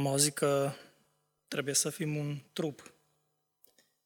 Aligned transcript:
Am 0.00 0.06
auzit 0.06 0.34
că 0.34 0.72
trebuie 1.48 1.74
să 1.74 1.90
fim 1.90 2.16
un 2.16 2.38
trup. 2.52 2.94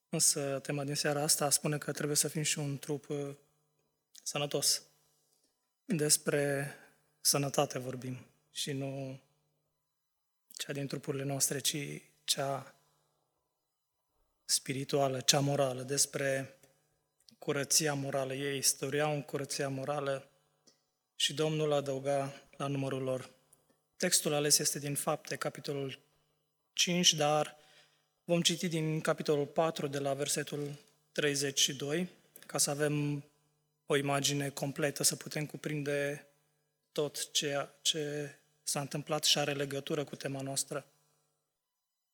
Însă 0.08 0.58
tema 0.62 0.84
din 0.84 0.94
seara 0.94 1.22
asta 1.22 1.50
spune 1.50 1.78
că 1.78 1.92
trebuie 1.92 2.16
să 2.16 2.28
fim 2.28 2.42
și 2.42 2.58
un 2.58 2.78
trup 2.78 3.08
uh, 3.08 3.34
sănătos. 4.22 4.82
Despre 5.84 6.74
sănătate 7.20 7.78
vorbim 7.78 8.26
și 8.50 8.72
nu 8.72 9.20
cea 10.56 10.72
din 10.72 10.86
trupurile 10.86 11.24
noastre, 11.24 11.58
ci 11.58 12.02
cea 12.24 12.74
spirituală, 14.44 15.20
cea 15.20 15.40
morală, 15.40 15.82
despre 15.82 16.58
curăția 17.38 17.94
morală. 17.94 18.34
Ei 18.34 18.58
istoriau 18.58 19.14
în 19.14 19.22
curăția 19.22 19.68
morală 19.68 20.30
și 21.14 21.34
Domnul 21.34 21.72
adăuga 21.72 22.42
la 22.56 22.66
numărul 22.66 23.02
lor. 23.02 23.33
Textul 24.04 24.32
ales 24.32 24.58
este 24.58 24.78
din 24.78 24.94
Fapte, 24.94 25.36
capitolul 25.36 25.98
5, 26.72 27.14
dar 27.14 27.56
vom 28.24 28.42
citi 28.42 28.68
din 28.68 29.00
capitolul 29.00 29.46
4, 29.46 29.86
de 29.86 29.98
la 29.98 30.14
versetul 30.14 30.78
32, 31.12 32.08
ca 32.46 32.58
să 32.58 32.70
avem 32.70 33.24
o 33.86 33.96
imagine 33.96 34.48
completă, 34.48 35.02
să 35.02 35.16
putem 35.16 35.46
cuprinde 35.46 36.26
tot 36.92 37.32
ceea 37.32 37.78
ce 37.82 38.34
s-a 38.62 38.80
întâmplat 38.80 39.24
și 39.24 39.38
are 39.38 39.52
legătură 39.52 40.04
cu 40.04 40.16
tema 40.16 40.40
noastră. 40.40 40.86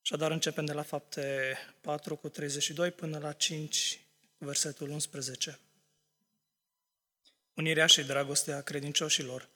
Așadar, 0.02 0.30
începem 0.30 0.64
de 0.64 0.72
la 0.72 0.82
fapte 0.82 1.56
4 1.80 2.16
cu 2.16 2.28
32 2.28 2.90
până 2.90 3.18
la 3.18 3.32
5, 3.32 4.00
versetul 4.38 4.90
11. 4.90 5.59
Unirea 7.54 7.86
și 7.86 8.02
dragostea 8.02 8.60
credincioșilor. 8.60 9.48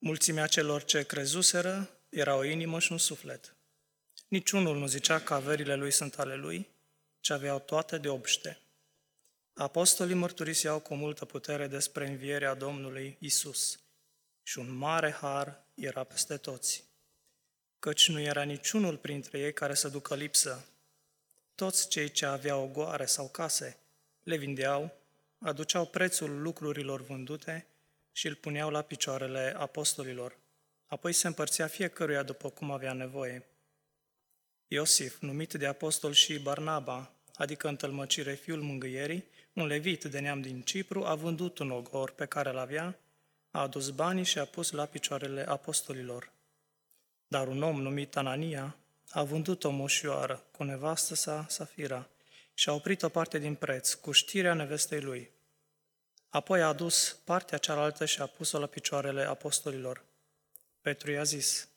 Mulțimea 0.00 0.46
celor 0.46 0.84
ce 0.84 1.02
crezuseră 1.02 1.90
era 2.08 2.36
o 2.36 2.44
inimă 2.44 2.78
și 2.78 2.92
un 2.92 2.98
suflet. 2.98 3.56
Niciunul 4.28 4.78
nu 4.78 4.86
zicea 4.86 5.20
că 5.20 5.34
averile 5.34 5.74
lui 5.74 5.90
sunt 5.90 6.18
ale 6.18 6.34
lui, 6.34 6.68
ci 7.20 7.30
aveau 7.30 7.58
toate 7.58 7.98
de 7.98 8.08
obște. 8.08 8.60
Apostolii 9.54 10.14
mărturiseau 10.14 10.80
cu 10.80 10.94
multă 10.94 11.24
putere 11.24 11.66
despre 11.66 12.08
învierea 12.08 12.54
Domnului 12.54 13.16
Isus 13.20 13.80
și 14.42 14.58
un 14.58 14.70
mare 14.70 15.10
har 15.10 15.64
era 15.74 16.04
peste 16.04 16.36
toți, 16.36 16.84
căci 17.78 18.08
nu 18.08 18.20
era 18.20 18.42
niciunul 18.42 18.96
printre 18.96 19.38
ei 19.38 19.52
care 19.52 19.74
să 19.74 19.88
ducă 19.88 20.14
lipsă. 20.14 20.66
Toți 21.54 21.88
cei 21.88 22.10
ce 22.10 22.26
aveau 22.26 22.70
goare 22.72 23.06
sau 23.06 23.28
case 23.28 23.78
le 24.22 24.36
vindeau, 24.36 24.96
aduceau 25.38 25.86
prețul 25.86 26.42
lucrurilor 26.42 27.02
vândute 27.02 27.66
și 28.12 28.26
îl 28.26 28.34
puneau 28.34 28.70
la 28.70 28.82
picioarele 28.82 29.54
apostolilor. 29.56 30.38
Apoi 30.86 31.12
se 31.12 31.26
împărțea 31.26 31.66
fiecăruia 31.66 32.22
după 32.22 32.50
cum 32.50 32.70
avea 32.70 32.92
nevoie. 32.92 33.46
Iosif, 34.68 35.20
numit 35.20 35.52
de 35.52 35.66
apostol 35.66 36.12
și 36.12 36.38
Barnaba, 36.38 37.12
adică 37.34 37.68
întâlmăcire 37.68 38.34
fiul 38.34 38.62
mângâierii, 38.62 39.24
un 39.52 39.66
levit 39.66 40.04
de 40.04 40.18
neam 40.18 40.40
din 40.40 40.62
Cipru, 40.62 41.04
a 41.04 41.14
vândut 41.14 41.58
un 41.58 41.70
ogor 41.70 42.10
pe 42.10 42.26
care 42.26 42.48
îl 42.48 42.58
avea, 42.58 42.98
a 43.50 43.60
adus 43.60 43.90
banii 43.90 44.24
și 44.24 44.38
a 44.38 44.44
pus 44.44 44.70
la 44.70 44.84
picioarele 44.84 45.48
apostolilor. 45.48 46.32
Dar 47.28 47.48
un 47.48 47.62
om 47.62 47.82
numit 47.82 48.16
Anania 48.16 48.76
a 49.10 49.22
vândut 49.22 49.64
o 49.64 49.70
moșioară 49.70 50.44
cu 50.50 50.64
nevastă 50.64 51.14
sa, 51.14 51.46
Safira, 51.48 52.08
și 52.54 52.68
a 52.68 52.72
oprit 52.72 53.02
o 53.02 53.08
parte 53.08 53.38
din 53.38 53.54
preț, 53.54 53.92
cu 53.92 54.12
știrea 54.12 54.54
nevestei 54.54 55.00
lui. 55.00 55.30
Apoi 56.28 56.62
a 56.62 56.66
adus 56.66 57.18
partea 57.24 57.58
cealaltă 57.58 58.04
și 58.04 58.20
a 58.20 58.26
pus-o 58.26 58.58
la 58.58 58.66
picioarele 58.66 59.22
apostolilor. 59.22 60.04
Petru 60.80 61.10
i-a 61.10 61.22
zis, 61.22 61.68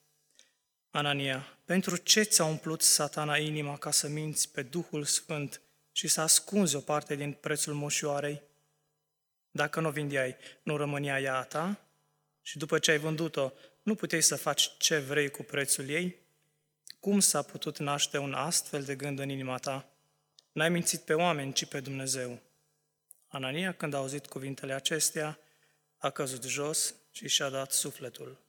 Anania, 0.90 1.58
pentru 1.66 1.96
ce 1.96 2.22
ți-a 2.22 2.46
umplut 2.46 2.82
satana 2.82 3.38
inima 3.38 3.78
ca 3.78 3.92
să 3.92 4.08
minți 4.08 4.52
pe 4.52 4.62
Duhul 4.62 5.04
Sfânt 5.04 5.62
și 5.92 6.08
să 6.08 6.22
ascunzi 6.22 6.76
o 6.76 6.80
parte 6.80 7.16
din 7.16 7.32
prețul 7.32 7.74
moșioarei? 7.74 8.42
Dacă 9.52 9.80
nu 9.80 9.88
o 9.88 9.92
vindeai, 9.92 10.36
nu 10.64 10.78
rămânea 10.78 11.22
ea 11.22 11.38
a 11.38 11.44
ta? 11.44 11.80
Și 12.42 12.58
după 12.58 12.80
ce 12.80 12.92
ai 12.92 12.98
vândut-o, 12.98 13.52
nu 13.84 13.96
puteai 13.96 14.22
să 14.22 14.36
faci 14.36 14.78
ce 14.78 14.98
vrei 14.98 15.30
cu 15.30 15.44
prețul 15.44 15.90
ei? 15.90 16.16
Cum 17.00 17.20
s-a 17.20 17.42
putut 17.42 17.78
naște 17.78 18.18
un 18.18 18.34
astfel 18.34 18.84
de 18.84 18.96
gând 18.96 19.20
în 19.20 19.30
inima 19.30 19.58
ta? 19.58 19.90
N-ai 20.52 20.70
mințit 20.70 21.02
pe 21.02 21.14
oameni, 21.14 21.54
ci 21.54 21.66
pe 21.66 21.80
Dumnezeu. 21.80 22.42
Anania, 23.32 23.74
când 23.74 23.94
a 23.94 23.98
auzit 23.98 24.26
cuvintele 24.26 24.74
acestea, 24.74 25.40
a 25.98 26.10
căzut 26.10 26.44
jos 26.44 26.96
și 27.12 27.28
și-a 27.28 27.50
dat 27.50 27.72
sufletul. 27.72 28.42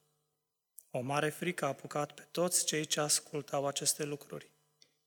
O 0.90 1.00
mare 1.00 1.28
frică 1.28 1.64
a 1.64 1.68
apucat 1.68 2.12
pe 2.12 2.26
toți 2.30 2.64
cei 2.64 2.84
ce 2.84 3.00
ascultau 3.00 3.66
aceste 3.66 4.04
lucruri. 4.04 4.50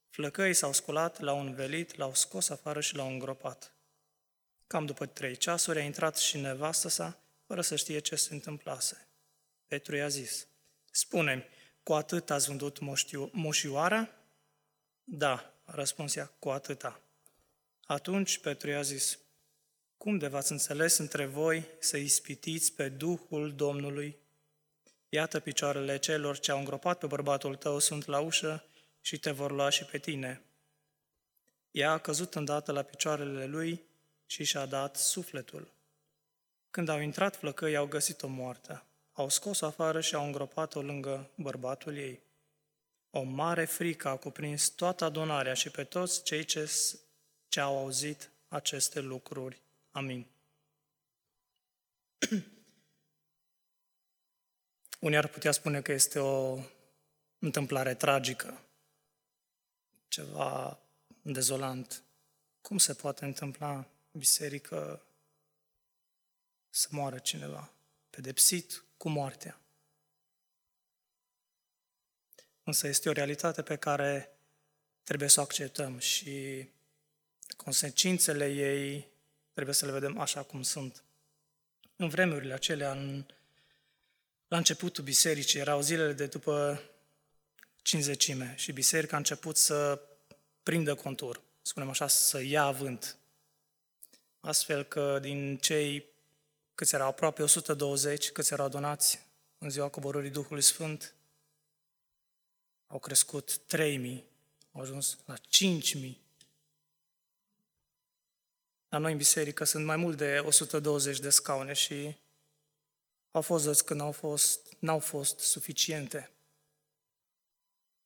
Flăcăii 0.09 0.53
s-au 0.53 0.73
sculat, 0.73 1.19
l-au 1.19 1.39
învelit, 1.39 1.95
l-au 1.95 2.13
scos 2.13 2.49
afară 2.49 2.79
și 2.81 2.95
l-au 2.95 3.07
îngropat. 3.07 3.73
Cam 4.67 4.85
după 4.85 5.05
trei 5.05 5.35
ceasuri 5.35 5.79
a 5.79 5.83
intrat 5.83 6.17
și 6.17 6.37
nevastă 6.37 6.87
sa, 6.87 7.19
fără 7.45 7.61
să 7.61 7.75
știe 7.75 7.99
ce 7.99 8.15
se 8.15 8.33
întâmplase. 8.33 9.07
Petru 9.67 9.95
i-a 9.95 10.07
zis, 10.07 10.47
spune 10.91 11.47
cu 11.83 11.93
atât 11.93 12.29
ați 12.29 12.47
vândut 12.47 12.79
moștiu, 12.79 13.29
moșioara? 13.33 14.09
Da, 15.03 15.53
a 15.63 15.75
răspuns 15.75 16.15
ea, 16.15 16.25
cu 16.25 16.49
atâta. 16.49 17.01
Atunci 17.83 18.39
Petru 18.39 18.69
i-a 18.69 18.81
zis, 18.81 19.19
cum 20.05 20.17
de 20.17 20.27
v-ați 20.27 20.51
înțeles 20.51 20.97
între 20.97 21.25
voi 21.25 21.65
să 21.79 21.97
ispitiți 21.97 22.73
pe 22.73 22.89
Duhul 22.89 23.55
Domnului? 23.55 24.17
Iată 25.09 25.39
picioarele 25.39 25.97
celor 25.97 26.39
ce 26.39 26.51
au 26.51 26.57
îngropat 26.57 26.97
pe 26.99 27.05
bărbatul 27.05 27.55
tău 27.55 27.79
sunt 27.79 28.05
la 28.05 28.19
ușă 28.19 28.65
și 29.01 29.19
te 29.19 29.31
vor 29.31 29.51
lua 29.51 29.69
și 29.69 29.85
pe 29.85 29.97
tine. 29.97 30.41
Ea 31.71 31.91
a 31.91 31.97
căzut 31.97 32.35
îndată 32.35 32.71
la 32.71 32.81
picioarele 32.81 33.45
lui 33.45 33.83
și 34.25 34.43
și-a 34.43 34.65
dat 34.65 34.95
sufletul. 34.95 35.73
Când 36.69 36.89
au 36.89 36.99
intrat 36.99 37.35
flăcăi, 37.35 37.75
au 37.75 37.85
găsit-o 37.85 38.27
moartă. 38.27 38.85
Au 39.11 39.29
scos-o 39.29 39.65
afară 39.65 40.01
și 40.01 40.15
au 40.15 40.25
îngropat-o 40.25 40.81
lângă 40.81 41.29
bărbatul 41.35 41.97
ei. 41.97 42.21
O 43.09 43.21
mare 43.21 43.65
frică 43.65 44.07
a 44.07 44.15
cuprins 44.15 44.69
toată 44.69 45.03
adunarea 45.03 45.53
și 45.53 45.69
pe 45.69 45.83
toți 45.83 46.23
cei 46.23 46.43
ce, 46.43 46.71
ce 47.47 47.59
au 47.59 47.77
auzit 47.77 48.29
aceste 48.47 48.99
lucruri. 48.99 49.63
Amin. 49.95 50.27
Unii 54.99 55.17
ar 55.17 55.27
putea 55.27 55.51
spune 55.51 55.81
că 55.81 55.91
este 55.91 56.19
o 56.19 56.59
întâmplare 57.39 57.95
tragică, 57.95 58.65
ceva 60.07 60.79
dezolant. 61.21 62.03
Cum 62.61 62.77
se 62.77 62.93
poate 62.93 63.25
întâmpla 63.25 63.87
biserică 64.11 65.05
să 66.69 66.87
moară 66.91 67.19
cineva, 67.19 67.73
pedepsit 68.09 68.83
cu 68.97 69.09
moartea. 69.09 69.61
Însă 72.63 72.87
este 72.87 73.09
o 73.09 73.11
realitate 73.11 73.61
pe 73.61 73.75
care 73.75 74.39
trebuie 75.03 75.29
să 75.29 75.39
o 75.39 75.43
acceptăm 75.43 75.97
și 75.97 76.69
consecințele 77.57 78.53
ei 78.53 79.13
trebuie 79.55 79.75
să 79.75 79.85
le 79.85 79.91
vedem 79.91 80.19
așa 80.19 80.43
cum 80.43 80.61
sunt. 80.61 81.03
În 81.95 82.07
vremurile 82.07 82.53
acelea, 82.53 82.91
în, 82.91 83.25
la 84.47 84.57
începutul 84.57 85.03
bisericii, 85.03 85.59
erau 85.59 85.81
zilele 85.81 86.13
de 86.13 86.25
după 86.25 86.81
cinzecime 87.81 88.53
și 88.57 88.71
biserica 88.71 89.15
a 89.15 89.17
început 89.17 89.57
să 89.57 90.01
prindă 90.63 90.95
contur, 90.95 91.41
spunem 91.61 91.89
așa, 91.89 92.07
să 92.07 92.41
ia 92.41 92.63
avânt 92.63 93.17
astfel 94.45 94.83
că 94.83 95.19
din 95.21 95.57
cei 95.57 96.05
câți 96.75 96.95
erau 96.95 97.07
aproape 97.07 97.43
120, 97.43 98.31
câți 98.31 98.53
erau 98.53 98.69
donați 98.69 99.25
în 99.57 99.69
ziua 99.69 99.89
coborârii 99.89 100.29
Duhului 100.29 100.61
Sfânt, 100.61 101.13
au 102.87 102.99
crescut 102.99 103.61
3.000, 103.75 104.23
au 104.71 104.81
ajuns 104.81 105.17
la 105.25 105.35
5.000. 105.35 106.24
La 108.89 108.97
noi 108.97 109.11
în 109.11 109.17
biserică 109.17 109.63
sunt 109.63 109.85
mai 109.85 109.95
mult 109.95 110.17
de 110.17 110.39
120 110.39 111.19
de 111.19 111.29
scaune 111.29 111.73
și 111.73 112.17
au 113.31 113.41
fost 113.41 113.63
zăți 113.63 113.85
când 113.85 114.01
au 114.01 114.11
fost, 114.11 114.75
n-au 114.79 114.99
fost 114.99 115.39
suficiente. 115.39 116.29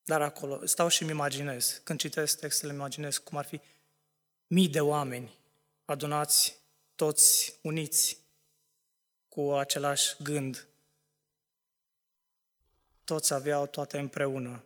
Dar 0.04 0.22
acolo, 0.22 0.66
stau 0.66 0.88
și 0.88 1.02
îmi 1.02 1.10
imaginez, 1.10 1.80
când 1.84 1.98
citesc 1.98 2.38
textele, 2.38 2.70
îmi 2.70 2.80
imaginez 2.80 3.18
cum 3.18 3.38
ar 3.38 3.44
fi 3.44 3.60
mii 4.46 4.68
de 4.68 4.80
oameni 4.80 5.38
adunați 5.84 6.58
toți 6.94 7.58
uniți 7.62 8.18
cu 9.28 9.52
același 9.52 10.22
gând. 10.22 10.66
Toți 13.04 13.32
aveau 13.32 13.66
toate 13.66 13.98
împreună. 13.98 14.64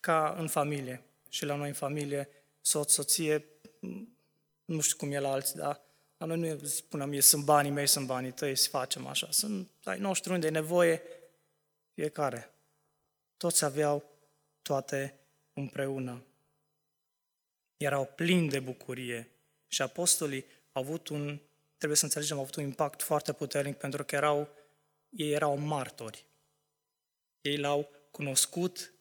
Ca 0.00 0.34
în 0.38 0.48
familie. 0.48 1.04
Și 1.28 1.44
la 1.44 1.54
noi 1.54 1.68
în 1.68 1.74
familie, 1.74 2.28
soț, 2.60 2.92
soție, 2.92 3.44
nu 4.64 4.80
știu 4.80 4.96
cum 4.96 5.12
e 5.12 5.18
la 5.18 5.32
alții, 5.32 5.54
dar 5.54 5.80
la 6.16 6.26
noi 6.26 6.38
nu 6.38 6.64
spunem, 6.64 7.20
sunt 7.20 7.44
banii 7.44 7.70
mei, 7.70 7.86
sunt 7.86 8.06
banii 8.06 8.32
tăi, 8.32 8.56
să 8.56 8.68
facem 8.68 9.06
așa. 9.06 9.30
Sunt 9.30 9.70
ai 9.84 9.98
noștri 9.98 10.32
unde 10.32 10.46
e 10.46 10.50
nevoie, 10.50 11.02
fiecare. 11.94 12.54
Toți 13.36 13.64
aveau 13.64 14.04
toate 14.62 15.20
împreună. 15.52 16.24
Erau 17.76 18.06
plini 18.06 18.48
de 18.48 18.60
bucurie 18.60 19.30
și 19.66 19.82
apostolii 19.82 20.44
au 20.72 20.82
avut 20.82 21.08
un, 21.08 21.40
trebuie 21.76 21.98
să 21.98 22.04
înțelegem, 22.04 22.36
au 22.36 22.42
avut 22.42 22.54
un 22.54 22.64
impact 22.64 23.02
foarte 23.02 23.32
puternic 23.32 23.76
pentru 23.76 24.04
că 24.04 24.14
erau, 24.14 24.48
ei 25.10 25.32
erau 25.32 25.56
martori. 25.56 26.26
Ei 27.40 27.56
l-au 27.56 27.90
cunoscut 28.10 28.94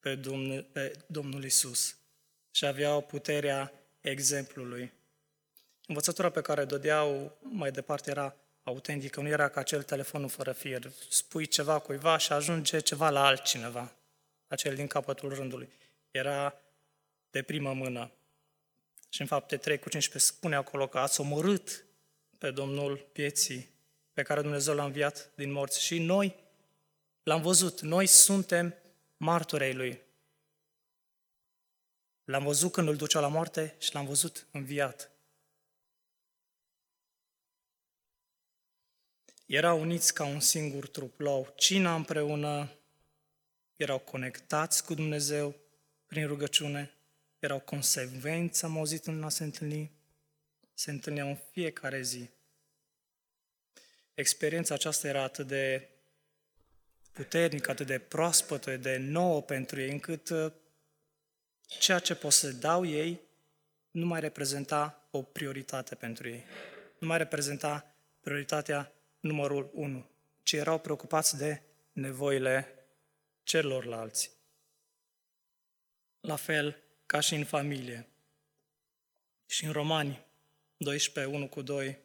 pe 0.00 0.14
Domnul, 0.14 0.62
pe 0.62 1.04
Domnul 1.06 1.44
Isus 1.44 1.98
și 2.50 2.66
aveau 2.66 3.02
puterea 3.02 3.79
exemplului. 4.00 4.92
Învățătura 5.86 6.30
pe 6.30 6.40
care 6.40 6.64
dădeau 6.64 7.38
mai 7.42 7.70
departe 7.70 8.10
era 8.10 8.36
autentică, 8.62 9.20
nu 9.20 9.28
era 9.28 9.48
ca 9.48 9.60
acel 9.60 9.82
telefonul 9.82 10.28
fără 10.28 10.52
fir. 10.52 10.92
Spui 11.08 11.46
ceva 11.46 11.78
cuiva 11.78 12.16
și 12.16 12.32
ajunge 12.32 12.80
ceva 12.80 13.10
la 13.10 13.26
altcineva, 13.26 13.92
acel 14.48 14.74
din 14.74 14.86
capătul 14.86 15.34
rândului. 15.34 15.68
Era 16.10 16.54
de 17.30 17.42
primă 17.42 17.72
mână. 17.72 18.10
Și 19.08 19.20
în 19.20 19.26
fapte 19.26 19.56
3 19.56 19.78
cu 19.78 19.88
15 19.88 20.32
spune 20.32 20.54
acolo 20.54 20.88
că 20.88 20.98
ați 20.98 21.20
omorât 21.20 21.84
pe 22.38 22.50
Domnul 22.50 23.06
vieții 23.12 23.68
pe 24.12 24.22
care 24.22 24.40
Dumnezeu 24.40 24.74
l-a 24.74 24.84
înviat 24.84 25.30
din 25.34 25.52
morți. 25.52 25.82
Și 25.82 25.98
noi 25.98 26.34
l-am 27.22 27.42
văzut, 27.42 27.80
noi 27.80 28.06
suntem 28.06 28.74
martorei 29.16 29.74
Lui. 29.74 30.00
L-am 32.30 32.44
văzut 32.44 32.72
când 32.72 32.88
îl 32.88 32.96
ducea 32.96 33.20
la 33.20 33.28
moarte 33.28 33.74
și 33.78 33.94
l-am 33.94 34.06
văzut 34.06 34.46
înviat. 34.50 35.10
Erau 39.46 39.80
uniți 39.80 40.14
ca 40.14 40.24
un 40.24 40.40
singur 40.40 40.88
trup, 40.88 41.20
luau 41.20 41.52
cina 41.56 41.94
împreună, 41.94 42.70
erau 43.76 43.98
conectați 43.98 44.84
cu 44.84 44.94
Dumnezeu 44.94 45.54
prin 46.06 46.26
rugăciune, 46.26 46.92
erau 47.38 47.60
consecvenți, 47.60 48.64
am 48.64 48.76
auzit 48.76 49.06
în 49.06 49.22
a 49.22 49.28
se 49.28 49.44
întâlni, 49.44 49.90
se 50.74 50.90
întâlneau 50.90 51.28
în 51.28 51.38
fiecare 51.52 52.02
zi. 52.02 52.28
Experiența 54.14 54.74
aceasta 54.74 55.08
era 55.08 55.22
atât 55.22 55.46
de 55.46 55.88
puternică, 57.12 57.70
atât 57.70 57.86
de 57.86 57.98
proaspătă, 57.98 58.76
de 58.76 58.96
nouă 58.96 59.42
pentru 59.42 59.80
ei, 59.80 59.90
încât 59.90 60.28
uh, 60.28 60.52
ceea 61.78 61.98
ce 61.98 62.14
pot 62.14 62.32
să 62.32 62.52
dau 62.52 62.86
ei 62.86 63.20
nu 63.90 64.06
mai 64.06 64.20
reprezenta 64.20 65.08
o 65.10 65.22
prioritate 65.22 65.94
pentru 65.94 66.28
ei. 66.28 66.44
Nu 66.98 67.06
mai 67.06 67.18
reprezenta 67.18 67.94
prioritatea 68.20 68.92
numărul 69.20 69.70
unu, 69.74 70.10
ci 70.42 70.52
erau 70.52 70.78
preocupați 70.78 71.36
de 71.36 71.62
nevoile 71.92 72.74
celorlalți. 73.42 74.30
La 76.20 76.36
fel 76.36 76.82
ca 77.06 77.20
și 77.20 77.34
în 77.34 77.44
familie. 77.44 78.08
Și 79.46 79.64
în 79.64 79.72
Romani 79.72 80.26
12, 80.76 81.34
1 81.34 81.48
cu 81.48 81.62
2, 81.62 81.98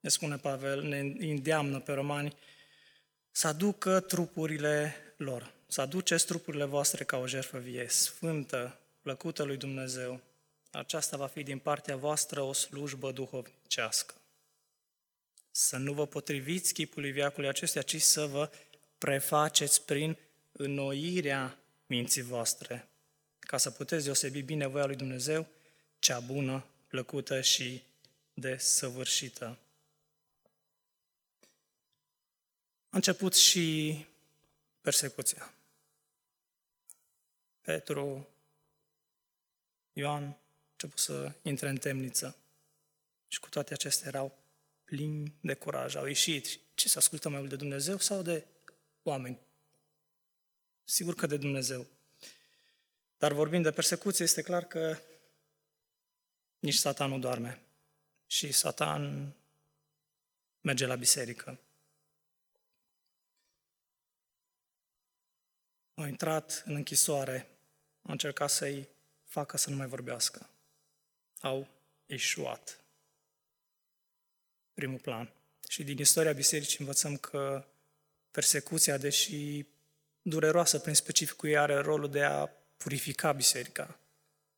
ne 0.00 0.08
spune 0.08 0.36
Pavel, 0.36 0.82
ne 0.82 0.98
îndeamnă 0.98 1.80
pe 1.80 1.92
romani 1.92 2.36
să 3.30 3.46
aducă 3.46 4.00
trupurile 4.00 4.94
lor, 5.16 5.54
să 5.66 5.80
aduceți 5.80 6.26
trupurile 6.26 6.64
voastre 6.64 7.04
ca 7.04 7.16
o 7.16 7.26
jertfă 7.26 7.58
vie, 7.58 7.88
sfântă, 7.88 8.81
plăcută 9.02 9.42
lui 9.42 9.56
Dumnezeu. 9.56 10.20
Aceasta 10.70 11.16
va 11.16 11.26
fi 11.26 11.42
din 11.42 11.58
partea 11.58 11.96
voastră 11.96 12.40
o 12.40 12.52
slujbă 12.52 13.12
duhovnicească. 13.12 14.14
Să 15.50 15.76
nu 15.76 15.92
vă 15.92 16.06
potriviți 16.06 16.72
chipului 16.72 17.10
viacului 17.10 17.48
acestuia, 17.48 17.82
ci 17.82 18.00
să 18.00 18.26
vă 18.26 18.50
prefaceți 18.98 19.84
prin 19.84 20.18
înnoirea 20.52 21.58
minții 21.86 22.22
voastre, 22.22 22.88
ca 23.38 23.56
să 23.56 23.70
puteți 23.70 24.04
deosebi 24.04 24.42
bine 24.42 24.66
voia 24.66 24.84
lui 24.86 24.96
Dumnezeu, 24.96 25.46
cea 25.98 26.20
bună, 26.20 26.66
plăcută 26.86 27.40
și 27.40 27.82
desăvârșită. 28.34 29.58
A 32.88 32.96
început 32.96 33.34
și 33.34 33.96
persecuția. 34.80 35.54
Petru, 37.60 38.28
Ioan, 39.92 40.22
a 40.22 40.38
început 40.70 40.98
să 40.98 41.32
intre 41.42 41.68
în 41.68 41.76
temniță. 41.76 42.36
Și 43.28 43.40
cu 43.40 43.48
toate 43.48 43.72
acestea 43.72 44.08
erau 44.08 44.38
plini 44.84 45.34
de 45.40 45.54
curaj. 45.54 45.94
Au 45.94 46.06
ieșit. 46.06 46.60
Ce 46.74 46.88
să 46.88 46.98
ascultăm 46.98 47.30
mai 47.30 47.40
mult 47.40 47.52
de 47.52 47.56
Dumnezeu 47.56 47.98
sau 47.98 48.22
de 48.22 48.46
oameni? 49.02 49.38
Sigur 50.84 51.14
că 51.14 51.26
de 51.26 51.36
Dumnezeu. 51.36 51.86
Dar 53.18 53.32
vorbind 53.32 53.62
de 53.62 53.70
persecuție, 53.70 54.24
este 54.24 54.42
clar 54.42 54.64
că 54.64 54.98
nici 56.58 56.74
Satan 56.74 57.10
nu 57.10 57.18
doarme. 57.18 57.62
Și 58.26 58.52
Satan 58.52 59.34
merge 60.60 60.86
la 60.86 60.96
biserică. 60.96 61.60
Au 65.94 66.06
intrat 66.06 66.62
în 66.66 66.74
închisoare, 66.74 67.48
au 68.02 68.12
încercat 68.12 68.50
să-i 68.50 68.88
facă 69.32 69.56
să 69.56 69.70
nu 69.70 69.76
mai 69.76 69.86
vorbească. 69.86 70.50
Au 71.40 71.68
eșuat. 72.06 72.84
Primul 74.74 74.98
plan. 74.98 75.32
Și 75.68 75.84
din 75.84 75.98
istoria 75.98 76.32
bisericii 76.32 76.76
învățăm 76.80 77.16
că 77.16 77.66
persecuția, 78.30 78.96
deși 78.96 79.66
dureroasă 80.22 80.78
prin 80.78 80.94
specificul 80.94 81.48
ei, 81.48 81.56
are 81.56 81.74
rolul 81.74 82.10
de 82.10 82.22
a 82.22 82.46
purifica 82.76 83.32
biserica, 83.32 83.98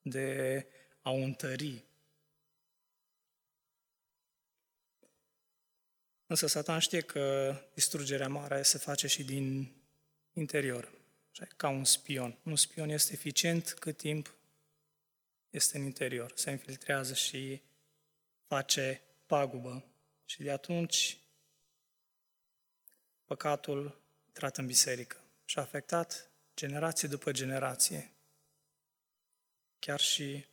de 0.01 0.67
a 1.01 1.11
o 1.11 1.15
întări. 1.15 1.83
Însă 6.27 6.47
Satan 6.47 6.79
știe 6.79 7.01
că 7.01 7.55
distrugerea 7.73 8.27
mare 8.27 8.61
se 8.63 8.77
face 8.77 9.07
și 9.07 9.23
din 9.23 9.75
interior, 10.33 10.91
ca 11.57 11.69
un 11.69 11.85
spion. 11.85 12.37
Un 12.43 12.55
spion 12.55 12.89
este 12.89 13.13
eficient 13.13 13.73
cât 13.79 13.97
timp 13.97 14.35
este 15.55 15.77
în 15.77 15.83
interior, 15.83 16.31
se 16.35 16.51
infiltrează 16.51 17.13
și 17.13 17.61
face 18.47 19.01
pagubă. 19.25 19.85
Și 20.25 20.41
de 20.41 20.51
atunci 20.51 21.17
păcatul 23.25 24.01
intrat 24.27 24.57
în 24.57 24.65
biserică 24.65 25.23
și 25.45 25.57
a 25.57 25.61
afectat 25.61 26.31
generație 26.55 27.07
după 27.07 27.31
generație, 27.31 28.11
chiar 29.79 29.99
și 29.99 30.45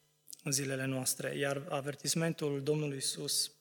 în 0.43 0.53
zilele 0.53 0.85
noastre. 0.85 1.37
Iar 1.37 1.67
avertismentul 1.69 2.63
Domnului 2.63 2.97
Isus 2.97 3.53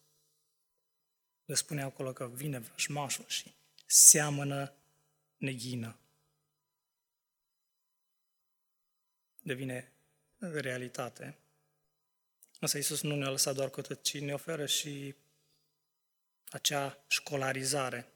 le 1.44 1.54
spune 1.54 1.82
acolo 1.82 2.12
că 2.12 2.28
vine 2.28 2.58
vrăjmașul 2.58 3.24
și 3.28 3.54
seamănă 3.86 4.74
neghină. 5.36 5.96
Devine 9.42 9.92
realitate. 10.38 11.41
Însă 12.62 12.78
Isus 12.78 13.02
nu 13.02 13.16
ne-a 13.16 13.30
lăsat 13.30 13.54
doar 13.54 13.70
cu 13.70 13.80
atât, 13.80 14.02
ci 14.02 14.18
ne 14.18 14.32
oferă 14.32 14.66
și 14.66 15.14
acea 16.50 17.04
școlarizare 17.06 18.12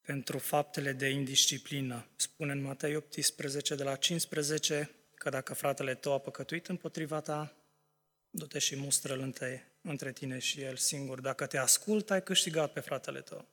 pentru 0.00 0.38
faptele 0.38 0.92
de 0.92 1.08
indisciplină. 1.08 2.08
Spune 2.16 2.52
în 2.52 2.62
Matei 2.62 2.96
18, 2.96 3.74
de 3.74 3.82
la 3.82 3.96
15, 3.96 4.90
că 5.14 5.30
dacă 5.30 5.54
fratele 5.54 5.94
tău 5.94 6.12
a 6.12 6.18
păcătuit 6.18 6.68
împotriva 6.68 7.20
ta, 7.20 7.56
du-te 8.30 8.58
și 8.58 8.76
mustră-l 8.76 9.20
între, 9.20 9.72
între 9.82 10.12
tine 10.12 10.38
și 10.38 10.60
el 10.60 10.76
singur. 10.76 11.20
Dacă 11.20 11.46
te 11.46 11.58
ascultă, 11.58 12.12
ai 12.12 12.22
câștigat 12.22 12.72
pe 12.72 12.80
fratele 12.80 13.20
tău. 13.20 13.48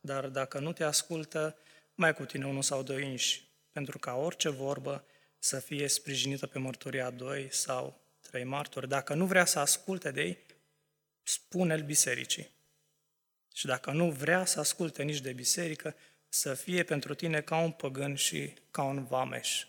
Dar 0.00 0.28
dacă 0.28 0.58
nu 0.58 0.72
te 0.72 0.84
ascultă, 0.84 1.58
mai 1.94 2.14
cu 2.14 2.24
tine 2.24 2.46
unul 2.46 2.62
sau 2.62 2.82
doi 2.82 3.10
inși, 3.10 3.50
pentru 3.72 3.98
ca 3.98 4.14
orice 4.14 4.48
vorbă 4.48 5.06
să 5.44 5.60
fie 5.60 5.88
sprijinită 5.88 6.46
pe 6.46 6.58
mărturia 6.58 7.10
doi 7.10 7.52
sau 7.52 8.00
trei 8.20 8.44
martori. 8.44 8.88
Dacă 8.88 9.14
nu 9.14 9.26
vrea 9.26 9.44
să 9.44 9.58
asculte 9.58 10.10
de 10.10 10.22
ei, 10.22 10.38
spune-l 11.22 11.84
bisericii. 11.84 12.50
Și 13.54 13.66
dacă 13.66 13.90
nu 13.90 14.10
vrea 14.10 14.44
să 14.44 14.60
asculte 14.60 15.02
nici 15.02 15.20
de 15.20 15.32
biserică, 15.32 15.96
să 16.28 16.54
fie 16.54 16.82
pentru 16.82 17.14
tine 17.14 17.40
ca 17.40 17.56
un 17.56 17.72
păgân 17.72 18.14
și 18.14 18.54
ca 18.70 18.82
un 18.82 19.04
vameș. 19.04 19.66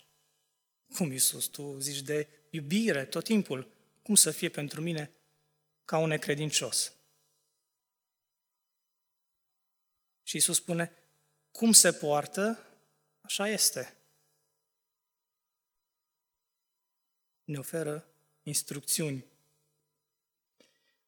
Cum, 0.95 1.11
Iisus, 1.11 1.45
tu 1.45 1.79
zici 1.79 2.01
de 2.01 2.27
iubire 2.49 3.05
tot 3.05 3.23
timpul, 3.23 3.71
cum 4.01 4.15
să 4.15 4.31
fie 4.31 4.49
pentru 4.49 4.81
mine 4.81 5.11
ca 5.85 5.97
un 5.97 6.07
necredincios? 6.07 6.93
Și 10.23 10.35
Iisus 10.35 10.55
spune, 10.55 10.91
cum 11.51 11.71
se 11.71 11.91
poartă, 11.91 12.67
așa 13.21 13.47
este. 13.47 13.97
Ne 17.43 17.57
oferă 17.57 18.07
instrucțiuni. 18.43 19.25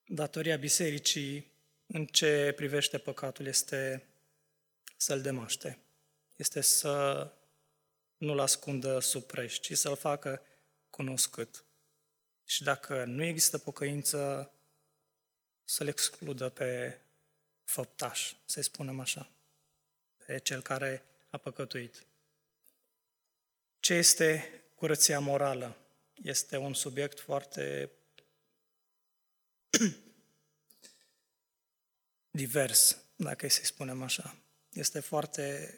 Datoria 0.06 0.58
bisericii 0.58 1.52
în 1.86 2.06
ce 2.06 2.54
privește 2.56 2.98
păcatul 2.98 3.46
este 3.46 4.08
să-l 4.98 5.22
demaște. 5.22 5.80
este 6.36 6.62
să 6.62 7.28
nu-l 8.18 8.40
ascundă 8.40 9.00
sub 9.00 9.24
preș, 9.24 9.60
ci 9.60 9.78
să-l 9.78 9.96
facă 9.96 10.42
cunoscut. 10.90 11.64
Și 12.46 12.64
dacă 12.64 13.04
nu 13.04 13.24
există 13.24 13.58
pocăință, 13.58 14.52
să-l 15.64 15.88
excludă 15.88 16.50
pe 16.50 17.00
făptaș, 17.64 18.34
să-i 18.46 18.64
spunem 18.64 19.00
așa, 19.00 19.30
pe 20.26 20.40
cel 20.40 20.62
care 20.62 21.04
a 21.30 21.38
păcătuit. 21.38 22.06
Ce 23.80 23.94
este 23.94 24.50
curăția 24.76 25.20
morală? 25.20 25.78
Este 26.24 26.58
un 26.58 26.74
subiect 26.74 27.20
foarte 27.20 27.92
divers, 32.32 32.98
dacă 33.16 33.48
să-i 33.48 33.66
spunem 33.66 34.04
așa. 34.04 34.36
Este 34.70 35.00
foarte 35.00 35.76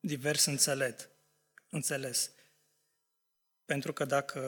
divers 0.00 0.44
înțelet, 0.44 1.08
înțeles. 1.68 2.30
Pentru 3.64 3.92
că 3.92 4.04
dacă 4.04 4.40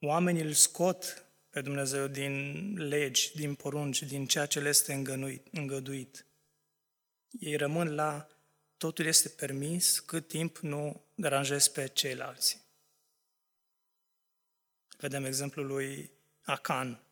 oamenii 0.00 0.42
îl 0.42 0.52
scot 0.52 1.24
pe 1.50 1.60
Dumnezeu 1.60 2.06
din 2.06 2.74
legi, 2.74 3.34
din 3.34 3.54
porunci, 3.54 4.02
din 4.02 4.26
ceea 4.26 4.46
ce 4.46 4.60
le 4.60 4.68
este 4.68 4.92
îngăduit, 4.92 5.46
îngăduit, 5.50 6.26
ei 7.38 7.56
rămân 7.56 7.94
la 7.94 8.28
totul 8.76 9.06
este 9.06 9.28
permis 9.28 9.98
cât 9.98 10.28
timp 10.28 10.58
nu 10.58 11.04
deranjez 11.20 11.68
pe 11.68 11.88
ceilalți. 11.88 12.60
Vedem 14.96 15.24
exemplul 15.24 15.66
lui 15.66 16.10
Acan. 16.42 17.02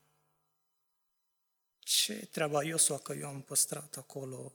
Ce 1.78 2.26
treaba 2.26 2.62
Iosua 2.62 2.98
că 2.98 3.12
eu 3.12 3.28
am 3.28 3.42
păstrat 3.42 3.96
acolo 3.96 4.52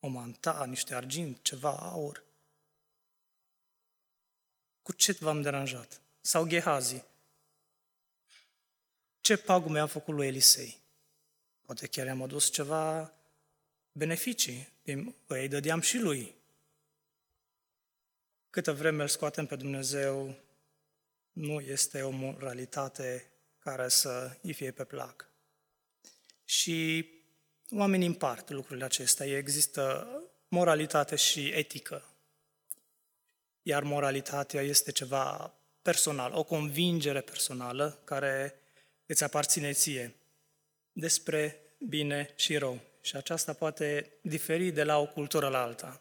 o 0.00 0.08
manta, 0.08 0.64
niște 0.64 0.94
argint, 0.94 1.42
ceva 1.42 1.78
aur? 1.78 2.24
Cu 4.82 4.92
ce 4.92 5.12
v-am 5.12 5.42
deranjat? 5.42 6.00
Sau 6.20 6.46
Gehazi? 6.46 7.04
Ce 9.20 9.36
pagume 9.36 9.78
a 9.78 9.86
făcut 9.86 10.14
lui 10.14 10.26
Elisei? 10.26 10.80
Poate 11.60 11.86
chiar 11.86 12.06
i-am 12.06 12.22
adus 12.22 12.50
ceva 12.50 13.12
beneficii, 13.92 14.72
îi 15.26 15.48
dădeam 15.48 15.80
și 15.80 15.98
lui. 15.98 16.39
Câtă 18.50 18.72
vreme 18.72 19.02
îl 19.02 19.08
scoatem 19.08 19.46
pe 19.46 19.56
Dumnezeu, 19.56 20.34
nu 21.32 21.60
este 21.60 22.02
o 22.02 22.10
moralitate 22.10 23.30
care 23.58 23.88
să 23.88 24.36
îi 24.42 24.52
fie 24.52 24.70
pe 24.70 24.84
plac. 24.84 25.28
Și 26.44 27.08
oamenii 27.70 28.06
împart 28.06 28.50
lucrurile 28.50 28.84
acestea. 28.84 29.26
Există 29.26 30.08
moralitate 30.48 31.16
și 31.16 31.48
etică. 31.48 32.04
Iar 33.62 33.82
moralitatea 33.82 34.62
este 34.62 34.92
ceva 34.92 35.54
personal, 35.82 36.32
o 36.34 36.44
convingere 36.44 37.20
personală 37.20 38.00
care 38.04 38.54
îți 39.06 39.24
aparține 39.24 39.72
ție 39.72 40.14
despre 40.92 41.62
bine 41.78 42.32
și 42.36 42.56
rău. 42.56 42.80
Și 43.00 43.16
aceasta 43.16 43.52
poate 43.52 44.12
diferi 44.22 44.70
de 44.70 44.84
la 44.84 44.98
o 44.98 45.06
cultură 45.06 45.48
la 45.48 45.62
alta. 45.62 46.00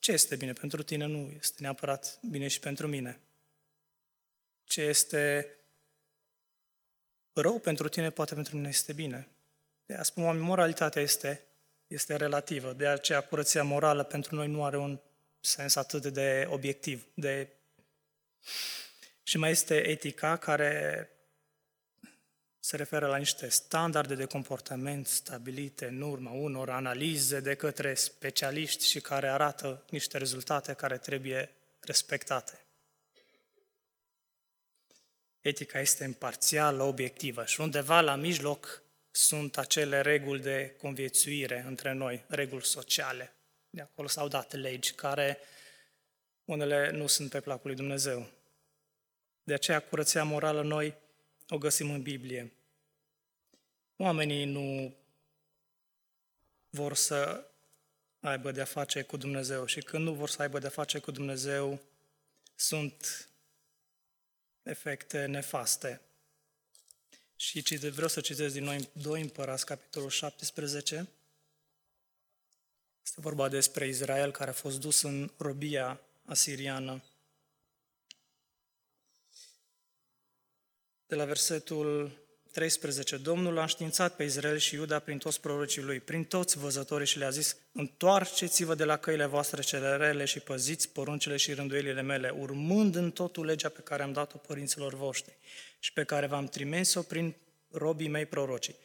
Ce 0.00 0.12
este 0.12 0.36
bine 0.36 0.52
pentru 0.52 0.82
tine 0.82 1.06
nu 1.06 1.32
este 1.38 1.56
neapărat 1.62 2.18
bine 2.30 2.48
și 2.48 2.60
pentru 2.60 2.86
mine. 2.86 3.20
Ce 4.64 4.82
este 4.82 5.54
rău 7.32 7.58
pentru 7.58 7.88
tine, 7.88 8.10
poate 8.10 8.34
pentru 8.34 8.56
mine 8.56 8.68
este 8.68 8.92
bine. 8.92 9.28
De 9.86 9.94
a 9.94 10.02
spun, 10.02 10.38
moralitatea 10.38 11.02
este, 11.02 11.44
este 11.86 12.16
relativă, 12.16 12.72
de 12.72 12.86
aceea 12.86 13.20
curăția 13.20 13.62
morală 13.62 14.02
pentru 14.02 14.34
noi 14.34 14.48
nu 14.48 14.64
are 14.64 14.78
un 14.78 15.00
sens 15.40 15.74
atât 15.74 16.06
de 16.06 16.46
obiectiv. 16.50 17.06
De... 17.14 17.48
Și 19.22 19.38
mai 19.38 19.50
este 19.50 19.88
etica 19.88 20.36
care 20.36 21.10
se 22.60 22.76
referă 22.76 23.06
la 23.06 23.16
niște 23.16 23.48
standarde 23.48 24.14
de 24.14 24.24
comportament 24.24 25.06
stabilite 25.06 25.86
în 25.86 26.00
urma 26.00 26.30
unor 26.30 26.70
analize 26.70 27.40
de 27.40 27.54
către 27.54 27.94
specialiști 27.94 28.86
și 28.86 29.00
care 29.00 29.28
arată 29.28 29.84
niște 29.90 30.18
rezultate 30.18 30.72
care 30.72 30.98
trebuie 30.98 31.50
respectate. 31.80 32.64
Etica 35.40 35.80
este 35.80 36.04
imparțială, 36.04 36.82
obiectivă 36.82 37.44
și 37.44 37.60
undeva 37.60 38.00
la 38.00 38.14
mijloc 38.14 38.82
sunt 39.10 39.58
acele 39.58 40.00
reguli 40.00 40.40
de 40.40 40.74
conviețuire 40.78 41.64
între 41.66 41.92
noi, 41.92 42.24
reguli 42.28 42.64
sociale. 42.64 43.32
De 43.70 43.80
acolo 43.80 44.08
s-au 44.08 44.28
dat 44.28 44.52
legi 44.52 44.92
care 44.92 45.38
unele 46.44 46.90
nu 46.90 47.06
sunt 47.06 47.30
pe 47.30 47.40
placul 47.40 47.66
lui 47.66 47.76
Dumnezeu. 47.76 48.30
De 49.42 49.54
aceea 49.54 49.80
curăția 49.80 50.24
morală 50.24 50.62
noi 50.62 50.94
o 51.50 51.58
găsim 51.58 51.90
în 51.90 52.02
Biblie. 52.02 52.52
Oamenii 53.96 54.44
nu 54.44 54.96
vor 56.70 56.94
să 56.94 57.44
aibă 58.20 58.50
de-a 58.50 58.64
face 58.64 59.02
cu 59.02 59.16
Dumnezeu 59.16 59.66
și 59.66 59.80
când 59.80 60.04
nu 60.04 60.14
vor 60.14 60.28
să 60.28 60.42
aibă 60.42 60.58
de-a 60.58 60.70
face 60.70 60.98
cu 60.98 61.10
Dumnezeu, 61.10 61.80
sunt 62.54 63.28
efecte 64.62 65.26
nefaste. 65.26 66.00
Și 67.36 67.60
vreau 67.76 68.08
să 68.08 68.20
citesc 68.20 68.52
din 68.52 68.64
noi 68.64 68.88
2 68.92 69.20
Împărați, 69.20 69.66
capitolul 69.66 70.10
17. 70.10 71.08
Este 73.02 73.20
vorba 73.20 73.48
despre 73.48 73.86
Israel 73.86 74.30
care 74.30 74.50
a 74.50 74.52
fost 74.52 74.80
dus 74.80 75.02
în 75.02 75.30
robia 75.36 76.00
asiriană. 76.24 77.02
De 81.10 81.16
la 81.16 81.24
versetul 81.24 82.10
13. 82.52 83.16
Domnul 83.16 83.58
a 83.58 83.60
înștiințat 83.60 84.16
pe 84.16 84.22
Israel 84.22 84.58
și 84.58 84.74
Iuda 84.74 84.98
prin 84.98 85.18
toți 85.18 85.40
prorocii 85.40 85.82
lui, 85.82 86.00
prin 86.00 86.24
toți 86.24 86.58
văzătorii 86.58 87.06
și 87.06 87.18
le-a 87.18 87.30
zis, 87.30 87.56
întoarceți-vă 87.72 88.74
de 88.74 88.84
la 88.84 88.96
căile 88.96 89.26
voastre 89.26 89.62
cele 89.62 89.96
rele 89.96 90.24
și 90.24 90.40
păziți 90.40 90.88
poruncile 90.88 91.36
și 91.36 91.52
rânduielile 91.52 92.02
mele, 92.02 92.34
urmând 92.38 92.94
în 92.94 93.10
totul 93.10 93.44
legea 93.44 93.68
pe 93.68 93.80
care 93.80 94.02
am 94.02 94.12
dat-o 94.12 94.38
părinților 94.38 94.94
voștri 94.94 95.36
și 95.78 95.92
pe 95.92 96.04
care 96.04 96.26
v-am 96.26 96.46
trimis-o 96.46 97.02
prin 97.02 97.36
robii 97.70 98.08
mei 98.08 98.26
prorocii. 98.26 98.76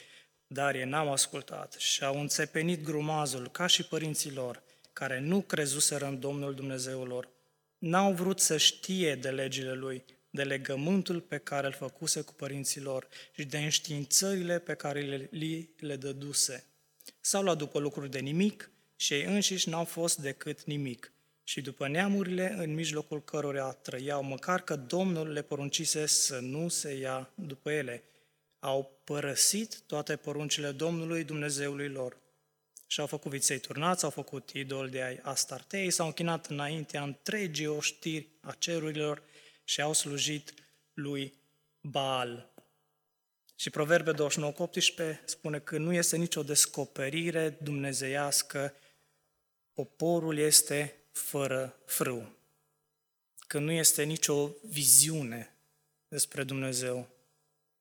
Dar 0.48 0.75
ei 0.75 0.86
n-au 0.86 1.12
ascultat 1.12 1.74
și 1.74 2.03
au 2.03 2.20
înțepenit 2.20 2.84
grumazul 2.84 3.50
ca 3.51 3.67
și 3.67 3.88
părinții 3.88 4.34
lor, 4.34 4.63
care 4.94 5.20
nu 5.20 5.41
crezuseră 5.41 6.05
în 6.05 6.20
Domnul 6.20 6.53
Dumnezeul 6.53 7.08
lor. 7.08 7.29
N-au 7.77 8.13
vrut 8.13 8.39
să 8.39 8.58
știe 8.58 9.15
de 9.15 9.29
legile 9.29 9.74
Lui, 9.74 10.03
de 10.36 10.44
legământul 10.44 11.22
pe 11.22 11.38
care 11.38 11.68
îl 11.68 11.74
făcuse 11.74 12.22
cu 12.22 12.34
părinții 12.34 12.82
lor 12.82 13.08
și 13.32 13.46
de 13.46 13.58
înștiințările 13.58 14.60
pe 14.60 14.74
care 14.74 15.01
le, 15.01 15.27
li 15.32 15.70
le 15.80 15.96
dăduse. 15.96 16.65
S-au 17.22 17.44
luat 17.44 17.58
după 17.58 17.80
lucruri 17.80 18.10
de 18.10 18.20
nimic 18.20 18.70
și 18.96 19.13
ei 19.13 19.24
înșiși 19.24 19.70
n-au 19.70 19.84
fost 19.84 20.18
decât 20.18 20.63
nimic. 20.63 21.10
Și 21.44 21.62
după 21.62 21.88
neamurile 21.88 22.56
în 22.58 22.74
mijlocul 22.74 23.24
cărora 23.24 23.72
trăiau, 23.72 24.24
măcar 24.24 24.62
că 24.62 24.75
Domnul 24.75 25.32
le 25.32 25.42
poruncise 25.42 26.06
să 26.06 26.39
nu 26.39 26.68
se 26.68 26.94
ia 26.94 27.32
după 27.36 27.72
ele, 27.72 28.04
au 28.60 29.01
părăsit 29.04 29.80
toate 29.80 30.15
poruncile 30.15 30.72
Domnului 30.72 31.24
Dumnezeului 31.24 31.89
lor. 31.89 32.18
Și 32.88 33.00
au 33.00 33.08
făcut 33.08 33.32
viței 33.32 33.60
turnați, 33.60 34.04
au 34.04 34.10
făcut 34.10 34.50
idol 34.50 34.89
de 34.89 35.01
ai 35.01 35.20
Astartei, 35.22 35.92
s-au 35.92 36.06
închinat 36.06 36.46
înaintea 36.48 37.04
întregii 37.04 37.68
oștiri 37.68 38.27
a 38.42 38.56
cerurilor 38.60 39.24
și 39.65 39.81
au 39.81 39.93
slujit 39.93 40.53
lui 40.93 41.34
Baal. 41.81 42.53
Și 43.55 43.69
Proverbe 43.69 44.12
29 44.12 44.53
18 44.57 45.22
spune 45.25 45.60
că 45.60 45.77
nu 45.77 45.93
este 45.93 46.17
nicio 46.17 46.43
descoperire 46.43 47.50
dumnezeiască, 47.50 48.74
poporul 49.74 50.38
este 50.38 50.95
fără 51.12 51.79
frâu. 51.86 52.36
Că 53.48 53.60
nu 53.60 53.72
este 53.72 54.03
nicio 54.03 54.50
viziune 54.63 55.55
despre 56.07 56.43
Dumnezeu. 56.43 57.07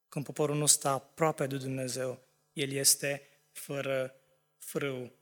Când 0.08 0.24
poporul 0.24 0.56
nu 0.56 0.66
stă 0.66 0.88
aproape 0.88 1.46
de 1.46 1.56
Dumnezeu, 1.56 2.22
el 2.52 2.70
este 2.72 3.28
fără 3.52 4.14
frâu. 4.58 5.12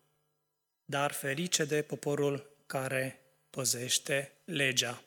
Dar 0.85 1.13
ferice 1.13 1.65
de 1.65 1.83
poporul 1.83 2.57
care 2.67 3.21
păzește 3.51 4.33
legea 4.45 5.03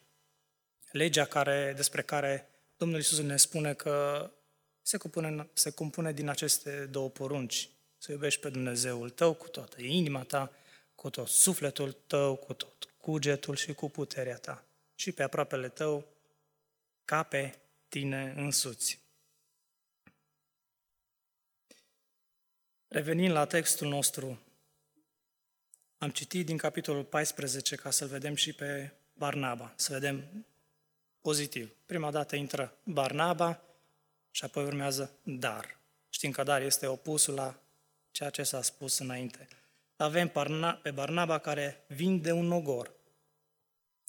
legea 0.96 1.24
care, 1.24 1.72
despre 1.76 2.02
care 2.02 2.48
Domnul 2.76 2.98
Iisus 2.98 3.18
ne 3.18 3.36
spune 3.36 3.74
că 3.74 4.30
se 4.82 4.96
compune, 4.96 5.48
se 5.52 5.70
compune 5.70 6.12
din 6.12 6.28
aceste 6.28 6.86
două 6.86 7.10
porunci. 7.10 7.68
Să 7.98 8.12
iubești 8.12 8.40
pe 8.40 8.48
Dumnezeul 8.48 9.10
tău 9.10 9.34
cu 9.34 9.48
toată 9.48 9.82
inima 9.82 10.22
ta, 10.22 10.52
cu 10.94 11.10
tot 11.10 11.28
sufletul 11.28 11.92
tău, 11.92 12.36
cu 12.36 12.52
tot 12.52 12.88
cugetul 12.96 13.56
și 13.56 13.72
cu 13.72 13.90
puterea 13.90 14.36
ta. 14.36 14.64
Și 14.94 15.12
pe 15.12 15.22
aproapele 15.22 15.68
tău 15.68 16.06
ca 17.04 17.22
pe 17.22 17.58
tine 17.88 18.34
însuți. 18.36 19.00
Revenind 22.88 23.32
la 23.32 23.44
textul 23.44 23.88
nostru 23.88 24.40
Am 25.98 26.10
citit 26.10 26.46
din 26.46 26.56
capitolul 26.56 27.04
14 27.04 27.76
ca 27.76 27.90
să-l 27.90 28.08
vedem 28.08 28.34
și 28.34 28.52
pe 28.52 28.92
Barnaba, 29.12 29.72
să 29.76 29.92
vedem 29.92 30.46
pozitiv. 31.26 31.76
Prima 31.86 32.10
dată 32.10 32.36
intră 32.36 32.76
Barnaba 32.84 33.62
și 34.30 34.44
apoi 34.44 34.64
urmează 34.64 35.18
dar. 35.22 35.78
Știm 36.10 36.30
că 36.30 36.42
dar 36.42 36.62
este 36.62 36.86
opusul 36.86 37.34
la 37.34 37.60
ceea 38.10 38.30
ce 38.30 38.42
s-a 38.42 38.62
spus 38.62 38.98
înainte. 38.98 39.48
Avem 39.96 40.32
pe 40.82 40.90
Barnaba 40.90 41.38
care 41.38 41.84
vinde 41.88 42.32
un 42.32 42.52
ogor. 42.52 42.92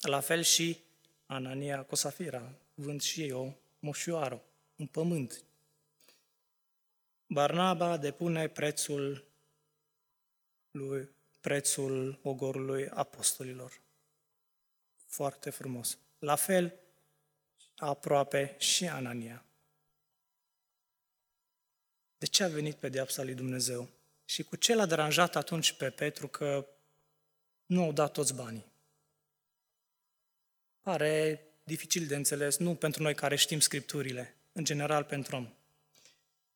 La 0.01 0.19
fel 0.19 0.41
și 0.41 0.77
Anania 1.25 1.83
cu 1.83 1.95
Safira, 1.95 2.51
vând 2.74 3.01
și 3.01 3.21
ei 3.21 3.31
o 3.31 3.53
moșioară, 3.79 4.41
un 4.75 4.86
pământ. 4.86 5.43
Barnaba 7.27 7.97
depune 7.97 8.47
prețul 8.47 9.27
lui 10.71 11.09
prețul 11.39 12.19
ogorului 12.24 12.89
apostolilor. 12.89 13.81
Foarte 15.05 15.50
frumos. 15.50 15.97
La 16.19 16.36
fel, 16.36 16.74
aproape 17.77 18.55
și 18.60 18.88
Anania. 18.88 19.46
De 22.17 22.25
ce 22.25 22.43
a 22.43 22.48
venit 22.48 22.75
pedeapsa 22.75 23.24
lui 23.24 23.34
Dumnezeu? 23.34 23.89
Și 24.25 24.43
cu 24.43 24.55
ce 24.55 24.75
l-a 24.75 24.86
deranjat 24.86 25.36
atunci 25.36 25.74
pe 25.74 25.89
Petru 25.89 26.27
că 26.27 26.67
nu 27.65 27.84
au 27.84 27.91
dat 27.91 28.12
toți 28.12 28.34
banii? 28.34 28.65
Pare 30.81 31.41
dificil 31.63 32.07
de 32.07 32.15
înțeles, 32.15 32.57
nu 32.57 32.75
pentru 32.75 33.01
noi 33.01 33.15
care 33.15 33.36
știm 33.36 33.60
scripturile, 33.60 34.36
în 34.51 34.63
general 34.63 35.03
pentru 35.03 35.36
om. 35.36 35.53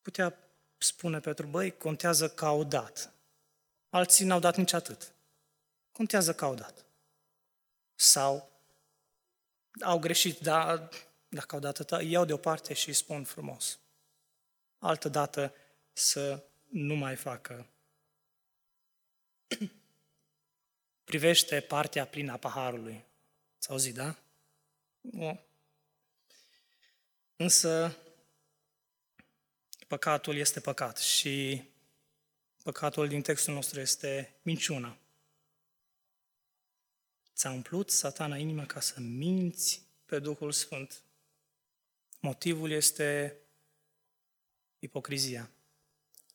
Putea 0.01 0.37
spune 0.77 1.19
Petru, 1.19 1.47
băi, 1.47 1.77
contează 1.77 2.29
că 2.29 2.45
au 2.45 2.63
dat. 2.63 3.13
Alții 3.89 4.25
n-au 4.25 4.39
dat 4.39 4.57
nici 4.57 4.73
atât. 4.73 5.13
Contează 5.91 6.33
că 6.33 6.45
au 6.45 6.55
dat. 6.55 6.85
Sau 7.95 8.51
au 9.81 9.99
greșit, 9.99 10.39
dar 10.39 10.89
dacă 11.33 11.55
au 11.55 11.61
dat 11.61 11.79
atât, 11.79 12.01
iau 12.01 12.25
deoparte 12.25 12.73
și 12.73 12.93
spun 12.93 13.23
frumos. 13.23 13.79
Altă 14.77 15.09
dată 15.09 15.53
să 15.93 16.43
nu 16.69 16.95
mai 16.95 17.15
facă. 17.15 17.67
Privește 21.03 21.61
partea 21.61 22.07
plină 22.07 22.31
a 22.31 22.37
paharului. 22.37 23.03
S-au 23.57 23.77
zis, 23.77 23.93
da? 23.93 24.15
Nu. 25.01 25.39
Însă, 27.35 27.97
păcatul 29.87 30.35
este 30.35 30.59
păcat 30.59 30.97
și 30.97 31.63
păcatul 32.63 33.07
din 33.07 33.21
textul 33.21 33.53
nostru 33.53 33.79
este 33.79 34.35
minciuna. 34.41 34.97
Ți-a 37.35 37.51
umplut 37.51 37.89
satana 37.89 38.37
inima 38.37 38.65
ca 38.65 38.79
să 38.79 38.99
minți 38.99 39.81
pe 40.05 40.19
Duhul 40.19 40.51
Sfânt. 40.51 41.01
Motivul 42.23 42.71
este 42.71 43.37
ipocrizia. 44.79 45.51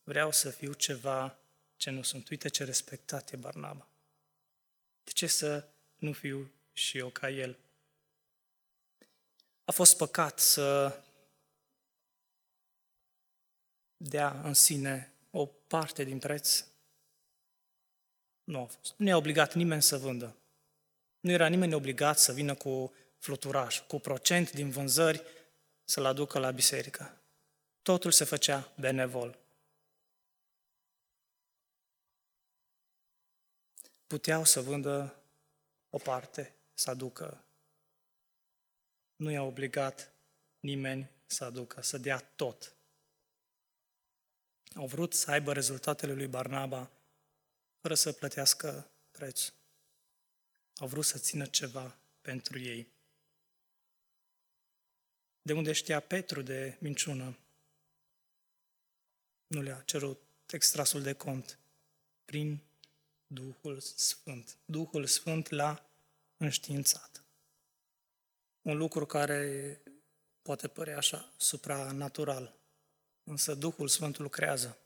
Vreau 0.04 0.32
să 0.32 0.50
fiu 0.50 0.72
ceva 0.72 1.38
ce 1.76 1.90
nu 1.90 2.02
sunt. 2.02 2.28
Uite 2.28 2.48
ce 2.48 2.64
respectat 2.64 3.32
e 3.32 3.36
Barnaba. 3.36 3.88
De 5.04 5.10
ce 5.10 5.26
să 5.26 5.68
nu 5.96 6.12
fiu 6.12 6.50
și 6.72 6.98
eu 6.98 7.08
ca 7.08 7.30
el? 7.30 7.58
A 9.64 9.72
fost 9.72 9.96
păcat 9.96 10.38
să 10.38 11.00
dea 13.96 14.40
în 14.40 14.54
sine 14.54 15.12
o 15.30 15.46
parte 15.46 16.04
din 16.04 16.18
preț? 16.18 16.64
Nu 18.44 18.60
a 18.60 18.64
fost. 18.64 18.94
Nu 18.96 19.06
i-a 19.06 19.16
obligat 19.16 19.54
nimeni 19.54 19.82
să 19.82 19.98
vândă. 19.98 20.36
Nu 21.20 21.30
era 21.30 21.46
nimeni 21.46 21.74
obligat 21.74 22.18
să 22.18 22.32
vină 22.32 22.54
cu 22.54 22.94
fluturaj, 23.18 23.86
cu 23.86 23.98
procent 23.98 24.52
din 24.52 24.70
vânzări 24.70 25.22
să-l 25.86 26.04
aducă 26.04 26.38
la 26.38 26.50
biserică. 26.50 27.20
Totul 27.82 28.10
se 28.10 28.24
făcea 28.24 28.72
benevol. 28.80 29.38
Puteau 34.06 34.44
să 34.44 34.60
vândă 34.60 35.22
o 35.90 35.98
parte, 35.98 36.54
să 36.74 36.90
aducă. 36.90 37.44
Nu 39.16 39.30
i-a 39.30 39.42
obligat 39.42 40.12
nimeni 40.60 41.10
să 41.26 41.44
aducă, 41.44 41.82
să 41.82 41.98
dea 41.98 42.18
tot. 42.18 42.76
Au 44.74 44.86
vrut 44.86 45.14
să 45.14 45.30
aibă 45.30 45.52
rezultatele 45.52 46.12
lui 46.12 46.26
Barnaba 46.26 46.90
fără 47.80 47.94
să 47.94 48.12
plătească 48.12 48.90
preț. 49.10 49.52
Au 50.76 50.86
vrut 50.86 51.04
să 51.04 51.18
țină 51.18 51.46
ceva 51.46 51.98
pentru 52.20 52.58
ei. 52.58 52.95
De 55.46 55.52
unde 55.52 55.72
știa 55.72 56.00
Petru 56.00 56.42
de 56.42 56.76
minciună? 56.80 57.38
Nu 59.46 59.62
le-a 59.62 59.82
cerut 59.84 60.20
extrasul 60.46 61.02
de 61.02 61.12
cont. 61.12 61.58
Prin 62.24 62.58
Duhul 63.26 63.80
Sfânt. 63.80 64.56
Duhul 64.64 65.06
Sfânt 65.06 65.48
l-a 65.48 65.86
înștiințat. 66.36 67.24
Un 68.62 68.76
lucru 68.76 69.06
care 69.06 69.80
poate 70.42 70.68
părea 70.68 70.96
așa 70.96 71.32
supranatural, 71.36 72.54
însă 73.24 73.54
Duhul 73.54 73.88
Sfânt 73.88 74.18
lucrează. 74.18 74.78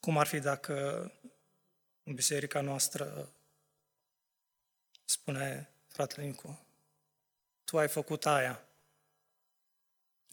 Cum 0.00 0.18
ar 0.18 0.26
fi 0.26 0.38
dacă 0.38 0.74
în 2.02 2.14
biserica 2.14 2.60
noastră 2.60 3.32
spune 5.04 5.70
fratele 5.86 6.26
Nicu, 6.26 6.66
tu 7.64 7.78
ai 7.78 7.88
făcut 7.88 8.26
aia, 8.26 8.65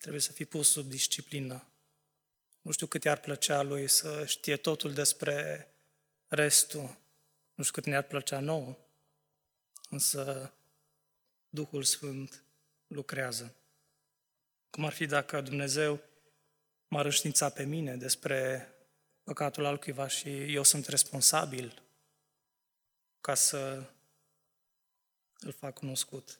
trebuie 0.03 0.21
să 0.21 0.31
fii 0.31 0.45
pus 0.45 0.71
sub 0.71 0.89
disciplină. 0.89 1.67
Nu 2.61 2.71
știu 2.71 2.87
cât 2.87 3.03
i-ar 3.03 3.19
plăcea 3.19 3.61
lui 3.61 3.87
să 3.87 4.25
știe 4.25 4.57
totul 4.57 4.93
despre 4.93 5.67
restul. 6.27 6.97
Nu 7.53 7.63
știu 7.63 7.73
cât 7.73 7.85
ne-ar 7.85 8.03
plăcea 8.03 8.39
nouă, 8.39 8.77
însă 9.89 10.53
Duhul 11.49 11.83
Sfânt 11.83 12.43
lucrează. 12.87 13.55
Cum 14.69 14.85
ar 14.85 14.93
fi 14.93 15.05
dacă 15.05 15.41
Dumnezeu 15.41 16.01
m-ar 16.87 17.05
înștiința 17.05 17.49
pe 17.49 17.63
mine 17.63 17.95
despre 17.95 18.67
păcatul 19.23 19.65
altcuiva 19.65 20.07
și 20.07 20.53
eu 20.53 20.63
sunt 20.63 20.85
responsabil 20.85 21.83
ca 23.21 23.35
să 23.35 23.89
îl 25.39 25.51
fac 25.51 25.73
cunoscut. 25.73 26.39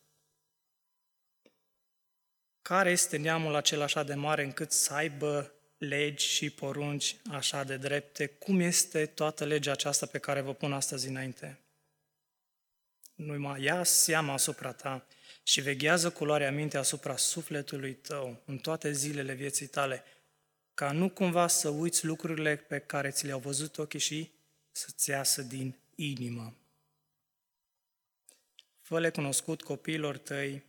Care 2.64 2.92
este 2.92 3.18
neamul 3.18 3.56
acela 3.56 3.84
așa 3.84 4.04
de 4.04 4.14
mare 4.14 4.44
încât 4.44 4.72
să 4.72 4.94
aibă 4.94 5.54
legi 5.78 6.28
și 6.28 6.50
porunci 6.50 7.16
așa 7.30 7.64
de 7.64 7.78
drepte? 7.78 8.28
Cum 8.28 8.60
este 8.60 9.06
toată 9.06 9.46
legea 9.46 9.72
aceasta 9.72 10.06
pe 10.06 10.18
care 10.18 10.42
vă 10.42 10.54
pun 10.54 10.74
astăzi 10.74 11.08
înainte? 11.08 11.60
Nu 13.16 13.40
mai 13.40 13.62
ia 13.62 13.84
seama 13.84 14.34
asupra 14.34 14.72
ta 14.72 15.06
și 15.44 15.62
veghează 15.62 16.10
culoarea 16.10 16.52
minte 16.52 16.78
asupra 16.78 17.18
sufletului 17.18 17.94
tău 17.94 18.42
în 18.46 18.58
toate 18.58 18.92
zilele 18.92 19.34
vieții 19.34 19.68
tale, 19.68 20.04
ca 20.74 20.92
nu 20.92 21.10
cumva 21.10 21.48
să 21.48 21.70
uiți 21.70 22.06
lucrurile 22.06 22.56
pe 22.56 22.80
care 22.80 23.10
ți 23.10 23.26
le-au 23.26 23.40
văzut 23.40 23.78
ochii 23.78 24.00
și 24.00 24.32
să-ți 24.72 25.10
iasă 25.10 25.42
din 25.42 25.80
inimă. 25.96 26.58
Fă-le 28.82 29.10
cunoscut 29.10 29.62
copiilor 29.62 30.18
tăi 30.18 30.64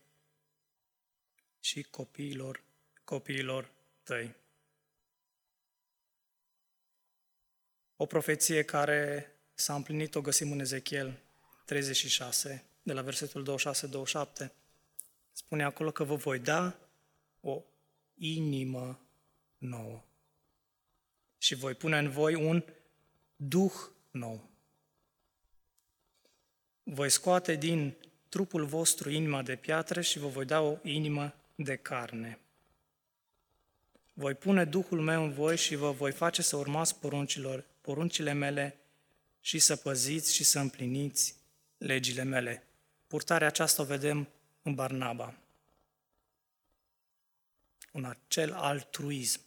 și 1.65 1.83
copiilor 1.83 2.63
copiilor 3.05 3.71
tăi. 4.03 4.35
O 7.97 8.07
profeție 8.07 8.63
care 8.63 9.33
s-a 9.55 9.75
împlinit, 9.75 10.15
o 10.15 10.21
găsim 10.21 10.53
în 10.53 10.61
Ezechiel 10.61 11.23
36, 11.65 12.65
de 12.83 12.93
la 12.93 13.03
versetul 13.03 13.59
26-27. 14.45 14.49
Spune 15.33 15.65
acolo 15.65 15.91
că 15.91 16.05
vă 16.05 16.15
voi 16.15 16.39
da 16.39 16.77
o 17.41 17.63
inimă 18.15 19.01
nouă. 19.59 20.05
Și 21.39 21.55
voi 21.55 21.75
pune 21.75 21.99
în 21.99 22.11
voi 22.11 22.35
un 22.35 22.65
duh 23.37 23.75
nou. 24.11 24.51
Voi 26.83 27.11
scoate 27.11 27.55
din 27.55 27.97
trupul 28.29 28.65
vostru 28.65 29.11
inima 29.11 29.43
de 29.43 29.57
piatră 29.57 30.01
și 30.01 30.19
vă 30.19 30.29
voi 30.29 30.45
da 30.45 30.61
o 30.61 30.79
inimă 30.83 31.35
de 31.55 31.77
carne. 31.77 32.39
Voi 34.13 34.35
pune 34.35 34.65
Duhul 34.65 35.01
meu 35.01 35.25
în 35.25 35.33
voi 35.33 35.57
și 35.57 35.75
vă 35.75 35.91
voi 35.91 36.13
face 36.13 36.43
să 36.43 36.57
urmați 36.57 36.99
poruncilor, 36.99 37.65
poruncile 37.81 38.33
mele 38.33 38.77
și 39.41 39.59
să 39.59 39.77
păziți 39.77 40.35
și 40.35 40.45
să 40.45 40.59
împliniți 40.59 41.37
legile 41.79 42.23
mele. 42.23 42.67
Purtarea 43.07 43.47
aceasta 43.47 43.83
o 43.83 43.85
vedem 43.85 44.29
în 44.63 44.75
Barnaba. 44.75 45.35
Un 47.93 48.05
acel 48.05 48.53
altruism 48.53 49.41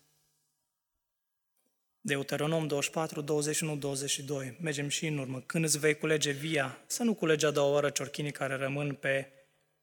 Deuteronom 2.02 2.68
24, 2.68 3.22
21, 3.22 3.76
22. 3.76 4.58
Mergem 4.62 4.88
și 4.88 5.08
în 5.08 5.18
urmă. 5.18 5.42
Când 5.42 5.64
îți 5.64 5.80
vei 5.80 5.98
culege 5.98 6.32
via, 6.32 6.80
să 6.86 7.04
nu 7.04 7.14
culegi 7.14 7.46
a 7.46 7.52
doua 7.52 7.76
oră 7.76 7.90
ciorchinii 7.90 8.32
care 8.32 8.56
rămân 8.56 8.94
pe 8.94 9.32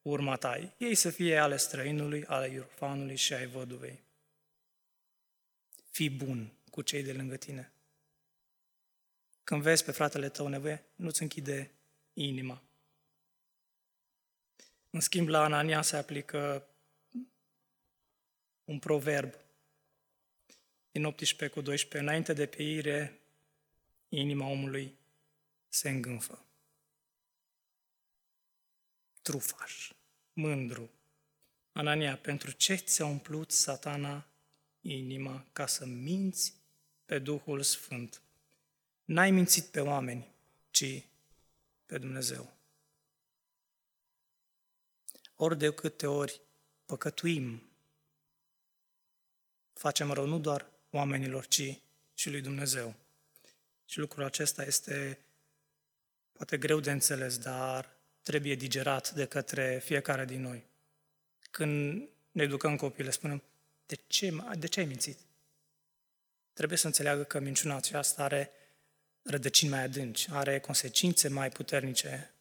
urma 0.05 0.37
ta. 0.37 0.75
Ei 0.79 0.95
să 0.95 1.11
fie 1.11 1.37
ale 1.37 1.57
străinului, 1.57 2.25
ale 2.25 2.49
iurfanului 2.49 3.17
și 3.17 3.35
ai 3.35 3.47
văduvei. 3.47 4.03
Fii 5.91 6.11
bun 6.11 6.53
cu 6.71 6.83
cei 6.83 7.03
de 7.03 7.13
lângă 7.13 7.37
tine. 7.37 7.73
Când 9.45 9.63
vezi 9.63 9.85
pe 9.85 9.93
fratele 9.93 10.29
tău 10.29 10.47
nevoie, 10.47 10.85
nu-ți 10.95 11.23
închide 11.23 11.71
inima. 12.13 12.63
În 14.91 15.01
schimb, 15.01 15.29
la 15.29 15.43
Anania 15.43 15.83
se 15.83 15.97
aplică 15.97 16.69
un 18.65 18.79
proverb 18.79 19.35
din 20.91 21.05
18 21.05 21.59
cu 21.59 21.61
12. 21.61 22.09
Înainte 22.09 22.33
de 22.33 22.47
peire, 22.47 23.21
inima 24.09 24.47
omului 24.47 24.99
se 25.69 25.89
îngânfă. 25.89 26.45
Trufaș, 29.25 29.93
mândru. 30.33 30.91
Anania, 31.73 32.17
pentru 32.17 32.51
ce 32.51 32.75
ți-a 32.75 33.07
umplut 33.07 33.51
satana 33.51 34.27
inima 34.81 35.47
ca 35.53 35.67
să 35.67 35.85
minți 35.85 36.55
pe 37.05 37.19
Duhul 37.19 37.63
Sfânt? 37.63 38.23
N-ai 39.05 39.31
mințit 39.31 39.65
pe 39.65 39.81
oameni, 39.81 40.29
ci 40.71 41.03
pe 41.87 41.99
Dumnezeu. 41.99 42.53
Ori 45.35 45.59
de 45.59 45.73
câte 45.73 46.07
ori 46.07 46.41
păcătuim, 46.87 47.63
facem 49.73 50.11
rău 50.11 50.27
nu 50.27 50.39
doar 50.39 50.67
oamenilor, 50.91 51.47
ci 51.47 51.79
și 52.15 52.31
lui 52.31 52.41
Dumnezeu. 52.41 52.95
Și 53.87 53.99
lucrul 53.99 54.25
acesta 54.25 54.63
este 54.63 55.19
poate 56.33 56.59
greu 56.59 56.81
de 56.81 56.91
înțeles, 56.91 57.39
dar 57.39 57.94
trebuie 58.25 58.55
digerat 58.55 59.11
de 59.11 59.25
către 59.27 59.81
fiecare 59.85 60.25
din 60.25 60.41
noi. 60.41 60.67
Când 61.51 62.03
ne 62.31 62.43
educăm 62.43 62.77
copiii, 62.77 63.05
le 63.05 63.11
spunem, 63.11 63.43
de 63.87 63.95
ce, 64.07 64.37
de 64.59 64.67
ce 64.67 64.81
ai 64.81 64.87
mințit? 64.87 65.19
Trebuie 66.53 66.79
să 66.79 66.87
înțeleagă 66.87 67.23
că 67.23 67.39
minciuna 67.39 67.77
aceasta 67.77 68.23
are 68.23 68.51
rădăcini 69.23 69.71
mai 69.71 69.83
adânci, 69.83 70.31
are 70.31 70.61
consecințe 70.61 71.29
mai 71.29 71.51
puternice 71.51 72.35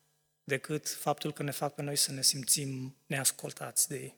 decât 0.43 0.89
faptul 0.89 1.34
că 1.34 1.43
ne 1.43 1.52
fac 1.52 1.74
pe 1.76 1.82
noi 1.82 1.96
să 1.96 2.12
ne 2.12 2.22
simțim 2.22 2.96
neascultați 3.06 3.88
de 3.88 4.00
ei. 4.00 4.15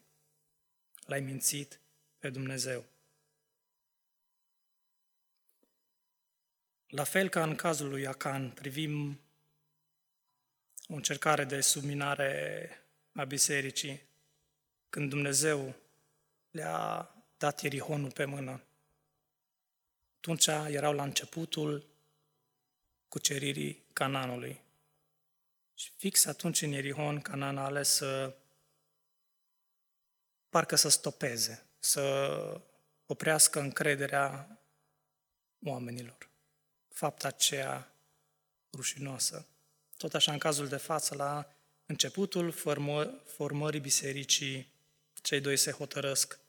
L-ai 1.05 1.19
mințit 1.19 1.79
pe 2.19 2.29
Dumnezeu. 2.29 2.85
La 6.87 7.03
fel 7.03 7.29
ca 7.29 7.43
în 7.43 7.55
cazul 7.55 7.89
lui 7.89 8.07
Acan, 8.07 8.49
privim 8.49 9.19
o 10.89 10.93
încercare 10.93 11.43
de 11.43 11.61
subminare 11.61 12.69
a 13.13 13.23
bisericii, 13.23 14.01
când 14.89 15.09
Dumnezeu 15.09 15.75
le-a 16.51 17.09
dat 17.37 17.61
Ierihonul 17.61 18.11
pe 18.11 18.25
mână. 18.25 18.63
Atunci 20.17 20.47
erau 20.47 20.93
la 20.93 21.03
începutul 21.03 21.85
cuceririi 23.07 23.85
Cananului. 23.93 24.61
Și 25.73 25.91
fix 25.97 26.25
atunci 26.25 26.61
în 26.61 26.71
Ierihon, 26.71 27.21
Canan 27.21 27.57
a 27.57 27.63
ales 27.63 27.89
să 27.89 28.35
parcă 30.49 30.75
să 30.75 30.89
stopeze, 30.89 31.65
să 31.79 32.61
oprească 33.05 33.59
încrederea 33.59 34.59
oamenilor. 35.63 36.29
Fapta 36.87 37.27
aceea 37.27 37.93
rușinoasă. 38.73 39.47
Tot 39.97 40.13
așa, 40.13 40.31
în 40.31 40.37
cazul 40.37 40.67
de 40.67 40.77
față, 40.77 41.15
la 41.15 41.55
începutul 41.85 42.51
formă, 42.51 43.05
formării 43.25 43.79
bisericii, 43.79 44.73
cei 45.21 45.41
doi 45.41 45.57
se 45.57 45.71
hotărăsc 45.71 46.39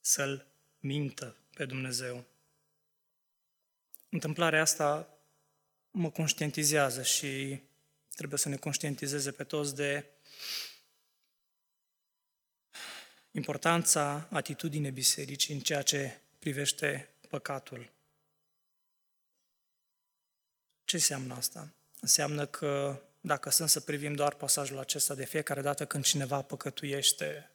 să-L 0.00 0.46
mintă 0.80 1.36
pe 1.54 1.64
Dumnezeu. 1.64 2.24
Întâmplarea 4.08 4.60
asta 4.60 5.18
mă 5.90 6.10
conștientizează 6.10 7.02
și 7.02 7.62
trebuie 8.14 8.38
să 8.38 8.48
ne 8.48 8.56
conștientizeze 8.56 9.32
pe 9.32 9.44
toți 9.44 9.74
de 9.74 10.06
importanța 13.30 14.28
atitudinii 14.30 14.90
bisericii 14.90 15.54
în 15.54 15.60
ceea 15.60 15.82
ce 15.82 16.20
privește 16.38 17.14
păcatul. 17.28 17.92
Ce 20.84 20.96
înseamnă 20.96 21.34
asta? 21.34 21.72
Înseamnă 22.04 22.46
că 22.46 23.02
dacă 23.20 23.50
sunt 23.50 23.68
să 23.68 23.80
privim 23.80 24.14
doar 24.14 24.34
pasajul 24.34 24.78
acesta 24.78 25.14
de 25.14 25.24
fiecare 25.24 25.60
dată 25.60 25.86
când 25.86 26.04
cineva 26.04 26.42
păcătuiește, 26.42 27.50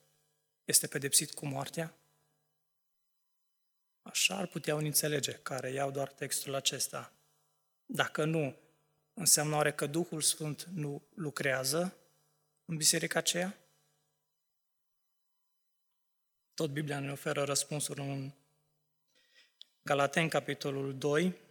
este 0.66 0.88
pedepsit 0.88 1.34
cu 1.34 1.46
moartea? 1.46 1.94
Așa 4.02 4.36
ar 4.36 4.48
putea 4.48 4.76
unii 4.76 4.88
înțelege, 4.88 5.32
care 5.32 5.72
iau 5.72 5.92
doar 5.92 6.12
textul 6.12 6.56
acesta. 6.56 7.14
Dacă 7.86 8.24
nu, 8.26 8.56
înseamnă 9.14 9.56
oare 9.56 9.74
că 9.74 9.86
Duhul 9.86 10.22
Sfânt 10.22 10.64
nu 10.64 11.08
lucrează 11.16 11.98
în 12.66 12.78
biserica 12.78 13.20
aceea? 13.20 13.58
Tot 16.54 16.70
Biblia 16.70 17.00
ne 17.00 17.12
oferă 17.12 17.44
răspunsul 17.44 18.00
în 18.00 18.32
Galaten, 19.82 20.28
capitolul 20.28 20.98
2. 20.98 21.49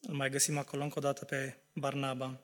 Îl 0.00 0.14
mai 0.14 0.30
găsim 0.30 0.58
acolo 0.58 0.82
încă 0.82 0.98
o 0.98 1.02
dată 1.02 1.24
pe 1.24 1.56
Barnaba. 1.72 2.40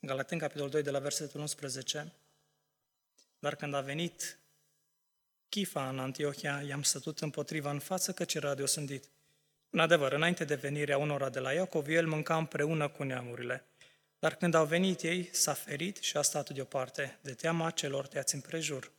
Galaten, 0.00 0.38
capitolul 0.38 0.70
2, 0.70 0.82
de 0.82 0.90
la 0.90 0.98
versetul 0.98 1.40
11. 1.40 2.12
Dar 3.38 3.56
când 3.56 3.74
a 3.74 3.80
venit 3.80 4.38
Chifa 5.48 5.88
în 5.88 5.98
Antiohia, 5.98 6.62
i-am 6.62 6.82
stătut 6.82 7.20
împotriva 7.20 7.70
în 7.70 7.78
față 7.78 8.12
că 8.12 8.24
era 8.34 8.54
de 8.54 8.62
osândit. 8.62 9.04
În 9.70 9.78
adevăr, 9.78 10.12
înainte 10.12 10.44
de 10.44 10.54
venirea 10.54 10.98
unora 10.98 11.28
de 11.28 11.38
la 11.38 11.52
Iacov, 11.52 11.88
el 11.88 12.06
mânca 12.06 12.36
împreună 12.36 12.88
cu 12.88 13.02
neamurile. 13.02 13.64
Dar 14.18 14.34
când 14.34 14.54
au 14.54 14.66
venit 14.66 15.02
ei, 15.02 15.28
s-a 15.32 15.52
ferit 15.52 15.96
și 15.96 16.16
a 16.16 16.22
stat 16.22 16.50
deoparte, 16.50 17.18
de 17.20 17.34
teama 17.34 17.70
celor 17.70 18.06
teați 18.06 18.34
împrejur. 18.34 18.92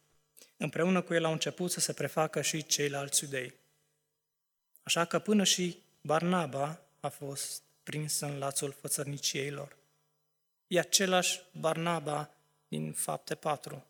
Împreună 0.57 1.01
cu 1.01 1.13
el 1.13 1.25
au 1.25 1.31
început 1.31 1.71
să 1.71 1.79
se 1.79 1.93
prefacă 1.93 2.41
și 2.41 2.65
ceilalți 2.65 3.23
iudei. 3.23 3.53
Așa 4.89 5.05
că 5.05 5.19
până 5.19 5.43
și 5.43 5.77
Barnaba 6.01 6.81
a 6.99 7.07
fost 7.07 7.61
prins 7.83 8.19
în 8.19 8.37
lațul 8.37 8.75
fățărniciei 8.81 9.51
lor. 9.51 9.75
E 10.67 10.79
același 10.79 11.41
Barnaba 11.51 12.29
din 12.67 12.91
fapte 12.93 13.35
4. 13.35 13.85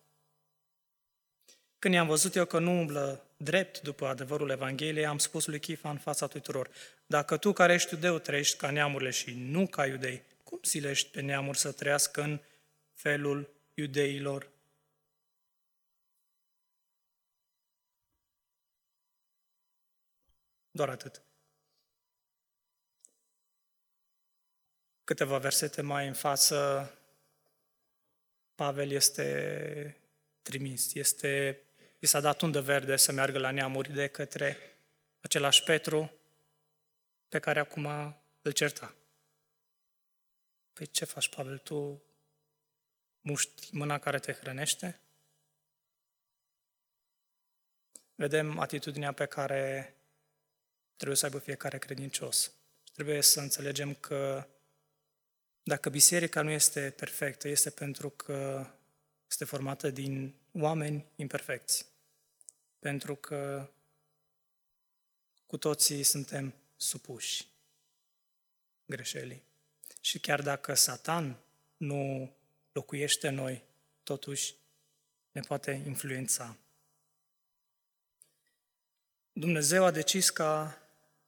Când 1.78 1.94
i-am 1.94 2.06
văzut 2.06 2.34
eu 2.34 2.44
că 2.44 2.58
nu 2.58 2.78
umblă 2.78 3.24
drept 3.36 3.80
după 3.80 4.06
adevărul 4.06 4.50
Evangheliei, 4.50 5.06
am 5.06 5.18
spus 5.18 5.46
lui 5.46 5.60
Chifa 5.60 5.90
în 5.90 5.98
fața 5.98 6.26
tuturor, 6.26 6.70
dacă 7.06 7.36
tu 7.36 7.52
care 7.52 7.72
ești 7.72 7.94
iudeu 7.94 8.18
trăiești 8.18 8.56
ca 8.56 8.70
neamurile 8.70 9.10
și 9.10 9.34
nu 9.36 9.66
ca 9.66 9.86
iudei, 9.86 10.22
cum 10.44 10.58
silești 10.62 11.10
pe 11.10 11.20
neamuri 11.20 11.58
să 11.58 11.72
trăiască 11.72 12.22
în 12.22 12.40
felul 12.92 13.48
iudeilor? 13.74 14.48
Doar 20.70 20.88
atât. 20.88 21.22
Câteva 25.04 25.38
versete 25.38 25.82
mai 25.82 26.06
în 26.06 26.14
față, 26.14 26.90
Pavel 28.54 28.90
este 28.90 29.96
trimis, 30.42 30.94
este 30.94 31.62
i 31.98 32.06
s-a 32.06 32.20
dat 32.20 32.40
undă 32.40 32.60
verde 32.60 32.96
să 32.96 33.12
meargă 33.12 33.38
la 33.38 33.50
neamuri 33.50 33.92
de 33.92 34.06
către 34.06 34.76
același 35.20 35.62
Petru 35.62 36.12
pe 37.28 37.38
care 37.38 37.60
acum 37.60 37.86
îl 38.42 38.52
certa. 38.52 38.94
Păi 40.72 40.86
ce 40.86 41.04
faci, 41.04 41.28
Pavel, 41.28 41.58
tu 41.58 42.02
muști 43.20 43.74
mâna 43.74 43.98
care 43.98 44.18
te 44.18 44.32
hrănește? 44.32 45.00
Vedem 48.14 48.58
atitudinea 48.58 49.12
pe 49.12 49.26
care 49.26 49.94
trebuie 51.00 51.16
să 51.16 51.24
aibă 51.24 51.38
fiecare 51.38 51.78
credincios. 51.78 52.52
Trebuie 52.92 53.20
să 53.20 53.40
înțelegem 53.40 53.94
că 53.94 54.46
dacă 55.62 55.88
biserica 55.88 56.42
nu 56.42 56.50
este 56.50 56.90
perfectă, 56.90 57.48
este 57.48 57.70
pentru 57.70 58.10
că 58.10 58.66
este 59.28 59.44
formată 59.44 59.90
din 59.90 60.34
oameni 60.52 61.04
imperfecți 61.16 61.86
pentru 62.78 63.14
că 63.14 63.70
cu 65.46 65.56
toții 65.56 66.02
suntem 66.02 66.54
supuși 66.76 67.46
greșelii. 68.86 69.42
Și 70.00 70.18
chiar 70.20 70.42
dacă 70.42 70.74
Satan 70.74 71.36
nu 71.76 72.32
locuiește 72.72 73.28
în 73.28 73.34
noi, 73.34 73.62
totuși 74.02 74.54
ne 75.32 75.40
poate 75.40 75.82
influența. 75.86 76.56
Dumnezeu 79.32 79.84
a 79.84 79.90
decis 79.90 80.30
ca 80.30 80.80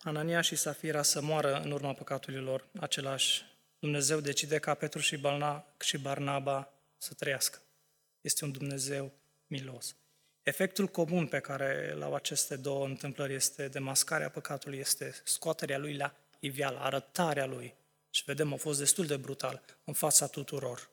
Anania 0.04 0.40
și 0.40 0.56
Safira 0.56 1.02
să 1.02 1.20
moară 1.20 1.60
în 1.60 1.70
urma 1.70 1.92
păcatului 1.92 2.40
lor. 2.40 2.66
Același 2.80 3.44
Dumnezeu 3.78 4.20
decide 4.20 4.58
ca 4.58 4.74
Petru 4.74 5.00
și, 5.00 5.16
Balna, 5.16 5.74
și 5.80 5.98
Barnaba 5.98 6.72
să 6.96 7.14
trăiască. 7.14 7.62
Este 8.20 8.44
un 8.44 8.52
Dumnezeu 8.52 9.12
milos. 9.46 9.96
Efectul 10.42 10.86
comun 10.86 11.26
pe 11.26 11.40
care 11.40 11.92
l-au 11.92 12.14
aceste 12.14 12.56
două 12.56 12.86
întâmplări 12.86 13.34
este 13.34 13.68
demascarea 13.68 14.30
păcatului, 14.30 14.78
este 14.78 15.14
scoaterea 15.24 15.78
lui 15.78 15.96
la 15.96 16.14
iveală, 16.38 16.78
arătarea 16.78 17.46
lui. 17.46 17.74
Și 18.10 18.22
vedem, 18.26 18.52
a 18.52 18.56
fost 18.56 18.78
destul 18.78 19.06
de 19.06 19.16
brutal 19.16 19.62
în 19.84 19.92
fața 19.92 20.26
tuturor. 20.26 20.90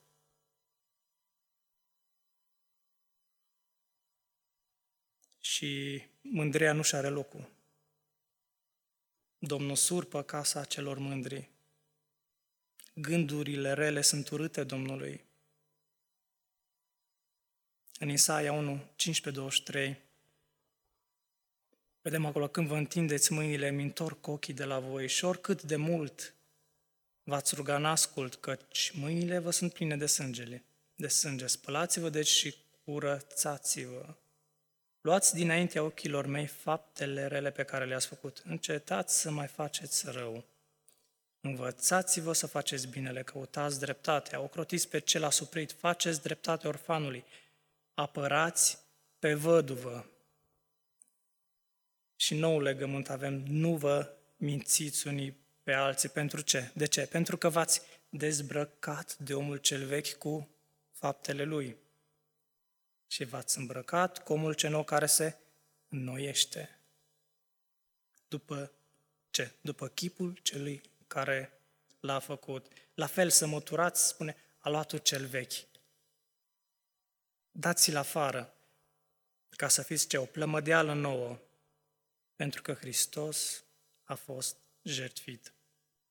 Și 5.39 6.01
mândria 6.21 6.73
nu 6.73 6.81
și 6.81 6.95
are 6.95 7.07
locul. 7.07 7.58
Domnul 9.41 9.75
surpă 9.75 10.21
casa 10.21 10.63
celor 10.63 10.97
mândri. 10.97 11.49
Gândurile 12.93 13.73
rele 13.73 14.01
sunt 14.01 14.29
urâte 14.29 14.63
Domnului. 14.63 15.25
În 17.99 18.09
Isaia 18.09 18.51
1, 18.51 18.81
15-23, 19.91 19.95
vedem 22.01 22.25
acolo, 22.25 22.47
când 22.47 22.67
vă 22.67 22.75
întindeți 22.75 23.33
mâinile, 23.33 23.67
îmi 23.67 23.83
întorc 23.83 24.27
ochii 24.27 24.53
de 24.53 24.63
la 24.63 24.79
voi 24.79 25.07
și 25.07 25.25
oricât 25.25 25.63
de 25.63 25.75
mult 25.75 26.33
v-ați 27.23 27.55
ruga 27.55 27.75
în 27.75 27.85
ascult, 27.85 28.35
căci 28.35 28.91
mâinile 28.91 29.39
vă 29.39 29.51
sunt 29.51 29.73
pline 29.73 29.97
de 29.97 30.05
sângele, 30.05 30.63
de 30.95 31.07
sânge. 31.07 31.47
Spălați-vă 31.47 32.09
deci 32.09 32.27
și 32.27 32.55
curățați-vă. 32.83 34.15
Luați 35.01 35.35
dinaintea 35.35 35.83
ochilor 35.83 36.25
mei 36.25 36.45
faptele 36.45 37.27
rele 37.27 37.51
pe 37.51 37.63
care 37.63 37.85
le-ați 37.85 38.07
făcut. 38.07 38.41
Încetați 38.45 39.19
să 39.19 39.31
mai 39.31 39.47
faceți 39.47 40.11
rău. 40.11 40.45
Învățați-vă 41.41 42.33
să 42.33 42.47
faceți 42.47 42.87
binele, 42.87 43.23
căutați 43.23 43.79
dreptatea, 43.79 44.39
ocrotiți 44.39 44.89
pe 44.89 44.99
cel 44.99 45.23
asuprit, 45.23 45.71
faceți 45.71 46.21
dreptate 46.21 46.67
orfanului, 46.67 47.23
apărați 47.93 48.79
pe 49.19 49.33
văduvă. 49.33 50.09
Și 52.15 52.35
nou 52.35 52.61
legământ 52.61 53.09
avem, 53.09 53.43
nu 53.47 53.75
vă 53.75 54.13
mințiți 54.37 55.07
unii 55.07 55.37
pe 55.63 55.73
alții. 55.73 56.09
Pentru 56.09 56.41
ce? 56.41 56.71
De 56.73 56.85
ce? 56.85 57.05
Pentru 57.05 57.37
că 57.37 57.49
v-ați 57.49 57.81
dezbrăcat 58.09 59.17
de 59.17 59.33
omul 59.33 59.57
cel 59.57 59.85
vechi 59.85 60.13
cu 60.13 60.49
faptele 60.91 61.43
lui 61.43 61.77
și 63.11 63.23
v-ați 63.23 63.57
îmbrăcat 63.57 64.23
cu 64.23 64.33
omul 64.33 64.55
nou 64.61 64.83
care 64.83 65.05
se 65.05 65.37
înnoiește. 65.87 66.79
După 68.27 68.71
ce? 69.29 69.51
După 69.61 69.87
chipul 69.87 70.39
celui 70.41 70.81
care 71.07 71.61
l-a 71.99 72.19
făcut. 72.19 72.67
La 72.93 73.05
fel 73.05 73.29
să 73.29 73.45
măturați, 73.45 74.07
spune, 74.07 74.35
aluatul 74.59 74.99
cel 74.99 75.25
vechi. 75.25 75.67
Dați-l 77.51 77.95
afară, 77.95 78.53
ca 79.49 79.67
să 79.67 79.81
fiți 79.81 80.07
ce? 80.07 80.17
O 80.17 80.25
plămădeală 80.25 80.93
nouă, 80.93 81.39
pentru 82.35 82.61
că 82.61 82.73
Hristos 82.73 83.63
a 84.03 84.15
fost 84.15 84.57
jertfit. 84.81 85.53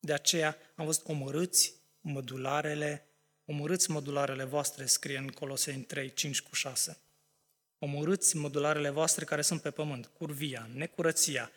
De 0.00 0.12
aceea 0.12 0.56
am 0.74 0.84
văzut 0.84 1.08
omorâți 1.08 1.74
mădularele 2.00 3.07
Omorâți 3.50 3.90
modularele 3.90 4.44
voastre, 4.44 4.86
scrie 4.86 5.18
în 5.18 5.28
Coloseni 5.28 5.82
3, 5.82 6.12
5 6.12 6.42
cu 6.42 6.54
6. 6.54 6.98
Omorâți 7.78 8.36
modularele 8.36 8.90
voastre 8.90 9.24
care 9.24 9.42
sunt 9.42 9.62
pe 9.62 9.70
pământ, 9.70 10.06
curvia, 10.06 10.68
necurăția, 10.72 11.50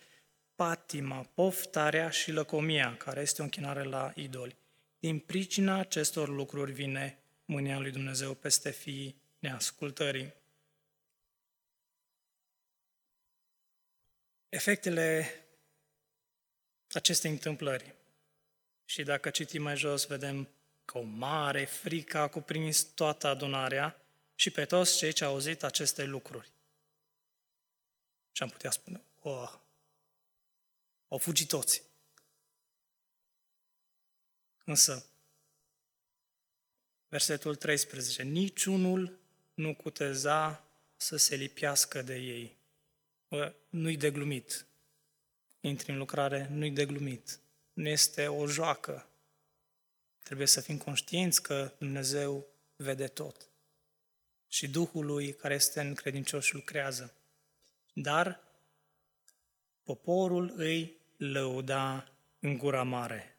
patima, 0.55 1.23
poftarea 1.33 2.09
și 2.09 2.31
lăcomia, 2.31 2.97
care 2.97 3.21
este 3.21 3.41
o 3.41 3.43
închinare 3.43 3.83
la 3.83 4.11
idoli. 4.15 4.57
Din 4.99 5.19
pricina 5.19 5.79
acestor 5.79 6.29
lucruri 6.29 6.71
vine 6.71 7.19
mânia 7.45 7.79
lui 7.79 7.91
Dumnezeu 7.91 8.33
peste 8.33 8.71
fiii 8.71 9.21
neascultării. 9.39 10.33
Efectele 14.49 15.25
acestei 16.91 17.31
întâmplări. 17.31 17.95
Și 18.85 19.03
dacă 19.03 19.29
citim 19.29 19.61
mai 19.61 19.77
jos, 19.77 20.05
vedem 20.05 20.49
că 20.91 20.97
o 20.97 21.01
mare 21.01 21.65
frică 21.65 22.17
a 22.17 22.27
cuprins 22.27 22.83
toată 22.83 23.27
adunarea 23.27 24.01
și 24.35 24.49
pe 24.49 24.65
toți 24.65 24.97
cei 24.97 25.11
ce 25.11 25.23
au 25.23 25.31
auzit 25.31 25.63
aceste 25.63 26.03
lucruri. 26.03 26.51
Și 28.31 28.43
am 28.43 28.49
putea 28.49 28.71
spune, 28.71 29.01
oh, 29.19 29.53
au 31.07 31.17
fugit 31.17 31.47
toți. 31.47 31.83
Însă, 34.65 35.05
versetul 37.07 37.55
13, 37.55 38.23
niciunul 38.23 39.19
nu 39.53 39.75
cuteza 39.75 40.63
să 40.97 41.17
se 41.17 41.35
lipiască 41.35 42.01
de 42.01 42.15
ei. 42.15 42.57
Bă, 43.27 43.53
nu-i 43.69 43.97
de 43.97 44.11
glumit. 44.11 44.65
Intri 45.59 45.91
în 45.91 45.97
lucrare, 45.97 46.47
nu-i 46.49 46.71
de 46.71 46.85
glumit. 46.85 47.39
Nu 47.73 47.87
este 47.87 48.27
o 48.27 48.47
joacă. 48.47 49.10
Trebuie 50.23 50.47
să 50.47 50.61
fim 50.61 50.77
conștienți 50.77 51.41
că 51.41 51.73
Dumnezeu 51.77 52.47
vede 52.75 53.07
tot. 53.07 53.49
Și 54.47 54.69
Duhul 54.69 55.05
lui 55.05 55.33
care 55.33 55.53
este 55.53 55.81
în 55.81 55.93
credincioși 55.93 56.53
lucrează. 56.53 57.13
Dar 57.93 58.43
poporul 59.83 60.53
îi 60.55 60.97
lăuda 61.17 62.11
în 62.39 62.57
gura 62.57 62.83
mare. 62.83 63.35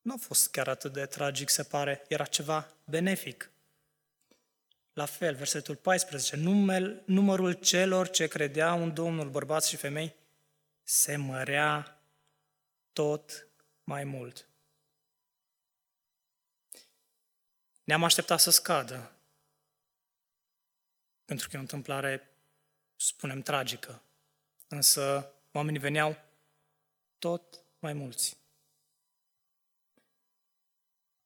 Nu 0.00 0.12
a 0.12 0.16
fost 0.20 0.50
chiar 0.50 0.68
atât 0.68 0.92
de 0.92 1.06
tragic, 1.06 1.48
se 1.48 1.62
pare, 1.62 2.04
era 2.08 2.24
ceva 2.24 2.74
benefic. 2.84 3.50
La 4.92 5.04
fel, 5.04 5.34
versetul 5.34 5.76
14, 5.76 6.36
numel, 6.36 7.02
numărul 7.06 7.52
celor 7.52 8.08
ce 8.08 8.26
credeau 8.26 8.82
în 8.82 8.94
Domnul, 8.94 9.30
bărbați 9.30 9.68
și 9.68 9.76
femei, 9.76 10.14
se 10.82 11.16
mărea 11.16 12.02
tot 12.92 13.48
mai 13.84 14.04
mult. 14.04 14.48
Ne-am 17.84 18.04
așteptat 18.04 18.40
să 18.40 18.50
scadă, 18.50 19.12
pentru 21.24 21.48
că 21.48 21.56
e 21.56 21.58
o 21.58 21.62
întâmplare, 21.62 22.30
spunem, 22.96 23.40
tragică. 23.40 24.02
Însă 24.68 25.32
oamenii 25.52 25.80
veneau 25.80 26.16
tot 27.18 27.64
mai 27.78 27.92
mulți. 27.92 28.36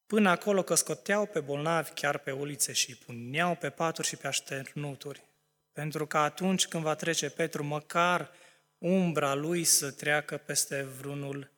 Până 0.07 0.31
acolo 0.31 0.63
că 0.63 0.75
scoteau 0.75 1.27
pe 1.27 1.41
bolnavi 1.41 1.91
chiar 1.91 2.19
pe 2.19 2.31
ulițe 2.31 2.73
și 2.73 2.97
puneau 2.97 3.57
pe 3.57 3.71
paturi 3.71 4.07
și 4.07 4.17
pe 4.17 4.27
așternuturi, 4.27 5.25
pentru 5.73 6.07
că 6.07 6.19
atunci 6.19 6.67
când 6.67 6.83
va 6.83 6.95
trece 6.95 7.31
Petru, 7.31 7.65
măcar 7.65 8.31
umbra 8.79 9.35
lui 9.35 9.65
să 9.65 9.93
treacă 9.93 10.37
peste 10.37 10.83
vrunul 10.83 11.51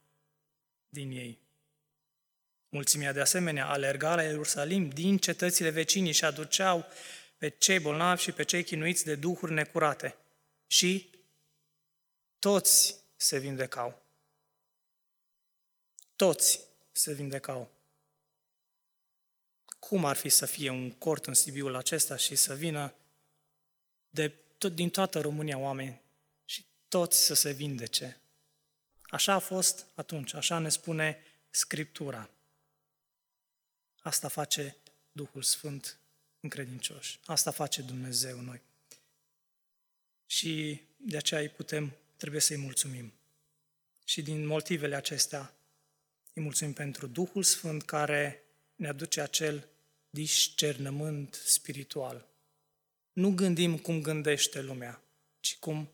din 0.89 1.11
ei. 1.11 1.50
Mulțimea 2.73 3.13
de 3.13 3.21
asemenea 3.21 3.67
alerga 3.67 4.15
la 4.15 4.23
Ierusalim 4.23 4.89
din 4.89 5.19
cetățile 5.19 5.71
vecinii 5.71 6.13
și 6.13 6.25
aduceau 6.25 6.87
pe 7.37 7.49
cei 7.49 7.79
bolnavi 7.79 8.23
și 8.23 8.33
pe 8.33 8.45
cei 8.45 8.65
chinuiți 8.65 9.05
de 9.05 9.15
duhuri 9.15 9.53
necurate. 9.53 10.17
Și 10.67 11.11
toți 12.39 12.97
se 13.17 13.39
vindecau. 13.39 14.03
Toți 16.17 16.61
se 16.93 17.13
vindecau. 17.13 17.71
Cum 19.79 20.05
ar 20.05 20.17
fi 20.17 20.29
să 20.29 20.47
fie 20.47 20.71
un 20.71 20.91
cort 20.91 21.27
în 21.27 21.35
Sibiul 21.35 21.75
acesta 21.75 22.17
și 22.17 22.35
să 22.35 22.55
vină 22.55 22.95
de 24.11 24.29
tot, 24.59 24.75
din 24.75 24.91
toată 24.91 25.21
România 25.21 25.59
oameni 25.59 26.01
și 26.45 26.67
toți 26.89 27.25
să 27.25 27.35
se 27.35 27.51
vindece? 27.51 28.21
Așa 29.03 29.33
a 29.33 29.39
fost 29.39 29.87
atunci, 29.95 30.35
așa 30.35 30.59
ne 30.59 30.69
spune 30.69 31.25
Scriptura. 31.51 32.31
Asta 34.01 34.29
face 34.29 34.77
Duhul 35.13 35.43
Sfânt 35.43 35.99
în 36.41 36.49
credincioși. 36.49 37.21
Asta 37.25 37.51
face 37.51 37.83
Dumnezeu 37.83 38.41
noi. 38.41 38.61
Și 40.27 40.81
de 40.97 41.17
aceea 41.17 41.41
îi 41.41 41.49
putem, 41.49 41.97
trebuie 42.17 42.41
să-i 42.41 42.57
mulțumim. 42.57 43.13
Și 44.05 44.23
din 44.23 44.47
motivele 44.47 44.95
acestea 44.95 45.55
îi 46.35 46.43
mulțumim 46.43 46.73
pentru 46.73 47.07
Duhul 47.07 47.43
Sfânt 47.43 47.83
care 47.83 48.43
ne 48.77 48.89
aduce 48.89 49.21
acel 49.21 49.69
discernământ 50.11 51.35
spiritual. 51.45 52.29
Nu 53.13 53.31
gândim 53.31 53.79
cum 53.79 54.03
gândește 54.03 54.61
lumea, 54.61 55.03
ci 55.41 55.57
cum 55.57 55.91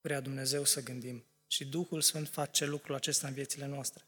vrea 0.00 0.20
Dumnezeu 0.20 0.64
să 0.64 0.82
gândim. 0.82 1.24
Și 1.46 1.64
Duhul 1.64 2.00
Sfânt 2.00 2.28
face 2.28 2.64
lucrul 2.64 2.94
acesta 2.94 3.26
în 3.26 3.34
viețile 3.34 3.66
noastre. 3.66 4.04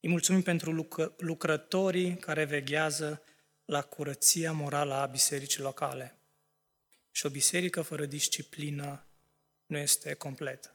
Îi 0.00 0.08
mulțumim 0.08 0.42
pentru 0.42 0.88
lucrătorii 1.16 2.16
care 2.16 2.44
veghează 2.44 3.22
la 3.64 3.82
curăția 3.82 4.52
morală 4.52 4.94
a 4.94 5.06
bisericii 5.06 5.62
locale. 5.62 6.14
Și 7.10 7.26
o 7.26 7.30
biserică 7.30 7.82
fără 7.82 8.06
disciplină 8.06 9.06
nu 9.66 9.76
este 9.76 10.14
completă. 10.14 10.74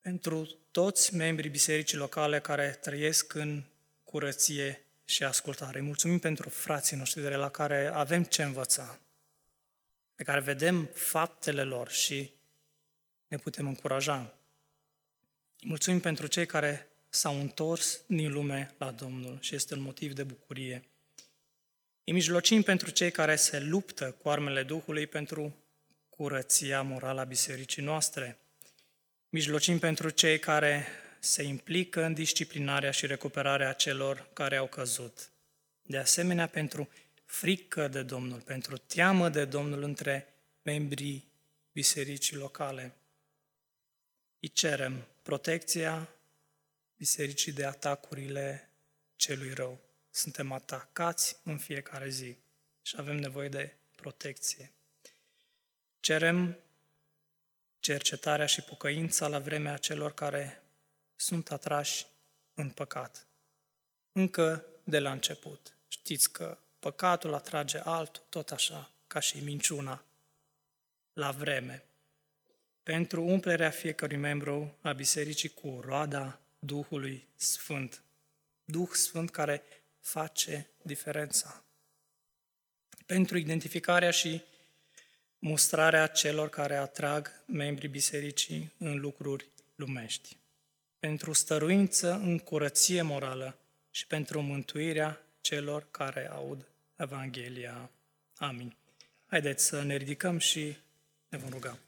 Pentru 0.00 0.44
toți 0.70 1.14
membrii 1.14 1.50
bisericii 1.50 1.98
locale 1.98 2.40
care 2.40 2.70
trăiesc 2.70 3.34
în 3.34 3.64
curăție 4.04 4.86
și 5.04 5.24
ascultare. 5.24 5.80
Mulțumim 5.80 6.18
pentru 6.18 6.48
frații 6.48 6.96
noștri 6.96 7.22
de 7.22 7.28
la 7.28 7.50
care 7.50 7.86
avem 7.86 8.24
ce 8.24 8.42
învăța, 8.42 9.00
pe 10.14 10.22
care 10.22 10.40
vedem 10.40 10.84
faptele 10.84 11.62
lor 11.62 11.90
și 11.90 12.32
ne 13.26 13.36
putem 13.36 13.66
încuraja. 13.66 14.41
Mulțumim 15.64 16.00
pentru 16.00 16.26
cei 16.26 16.46
care 16.46 16.88
s-au 17.08 17.40
întors 17.40 18.00
din 18.06 18.32
lume 18.32 18.74
la 18.78 18.90
Domnul 18.90 19.38
și 19.40 19.54
este 19.54 19.74
un 19.74 19.80
motiv 19.80 20.12
de 20.12 20.22
bucurie. 20.22 20.84
Îi 22.04 22.12
mijlocim 22.12 22.62
pentru 22.62 22.90
cei 22.90 23.10
care 23.10 23.36
se 23.36 23.60
luptă 23.60 24.10
cu 24.10 24.28
armele 24.28 24.62
Duhului 24.62 25.06
pentru 25.06 25.56
curăția 26.08 26.82
morală 26.82 27.20
a 27.20 27.24
bisericii 27.24 27.82
noastre. 27.82 28.38
Mijlocim 29.28 29.78
pentru 29.78 30.10
cei 30.10 30.38
care 30.38 30.86
se 31.20 31.42
implică 31.42 32.04
în 32.04 32.14
disciplinarea 32.14 32.90
și 32.90 33.06
recuperarea 33.06 33.72
celor 33.72 34.28
care 34.32 34.56
au 34.56 34.66
căzut. 34.66 35.30
De 35.82 35.98
asemenea, 35.98 36.46
pentru 36.46 36.88
frică 37.24 37.88
de 37.88 38.02
Domnul, 38.02 38.40
pentru 38.40 38.76
teamă 38.76 39.28
de 39.28 39.44
Domnul 39.44 39.82
între 39.82 40.34
membrii 40.62 41.28
bisericii 41.72 42.36
locale. 42.36 42.94
Îi 44.40 44.48
cerem 44.48 45.06
protecția 45.22 46.08
bisericii 46.96 47.52
de 47.52 47.64
atacurile 47.64 48.70
celui 49.16 49.52
rău. 49.52 49.80
Suntem 50.10 50.52
atacați 50.52 51.36
în 51.44 51.58
fiecare 51.58 52.08
zi 52.08 52.36
și 52.82 52.96
avem 52.98 53.16
nevoie 53.16 53.48
de 53.48 53.74
protecție. 53.96 54.72
Cerem 56.00 56.58
cercetarea 57.80 58.46
și 58.46 58.62
pocăința 58.62 59.28
la 59.28 59.38
vremea 59.38 59.76
celor 59.76 60.14
care 60.14 60.62
sunt 61.16 61.50
atrași 61.50 62.06
în 62.54 62.70
păcat. 62.70 63.26
Încă 64.12 64.66
de 64.84 64.98
la 64.98 65.12
început. 65.12 65.76
Știți 65.88 66.32
că 66.32 66.58
păcatul 66.78 67.34
atrage 67.34 67.78
altul, 67.78 68.22
tot 68.28 68.50
așa, 68.50 68.90
ca 69.06 69.20
și 69.20 69.40
minciuna, 69.40 70.04
la 71.12 71.30
vreme. 71.30 71.84
Pentru 72.82 73.24
umplerea 73.24 73.70
fiecărui 73.70 74.16
membru 74.16 74.78
a 74.80 74.92
bisericii 74.92 75.48
cu 75.48 75.80
roada 75.84 76.40
Duhului 76.58 77.28
Sfânt. 77.36 78.02
Duh 78.64 78.88
Sfânt 78.92 79.30
care 79.30 79.62
face 80.00 80.70
diferența. 80.82 81.64
Pentru 83.06 83.38
identificarea 83.38 84.10
și 84.10 84.42
mustrarea 85.38 86.06
celor 86.06 86.48
care 86.48 86.76
atrag 86.76 87.42
membrii 87.46 87.88
bisericii 87.88 88.72
în 88.78 89.00
lucruri 89.00 89.48
lumești 89.74 90.36
pentru 91.02 91.32
stăruință 91.32 92.12
în 92.12 92.38
curăție 92.38 93.02
morală 93.02 93.58
și 93.90 94.06
pentru 94.06 94.40
mântuirea 94.40 95.20
celor 95.40 95.86
care 95.90 96.30
aud 96.30 96.66
Evanghelia. 96.96 97.90
Amin. 98.36 98.76
Haideți 99.26 99.64
să 99.64 99.82
ne 99.82 99.96
ridicăm 99.96 100.38
și 100.38 100.76
ne 101.28 101.38
vom 101.38 101.50
ruga. 101.50 101.78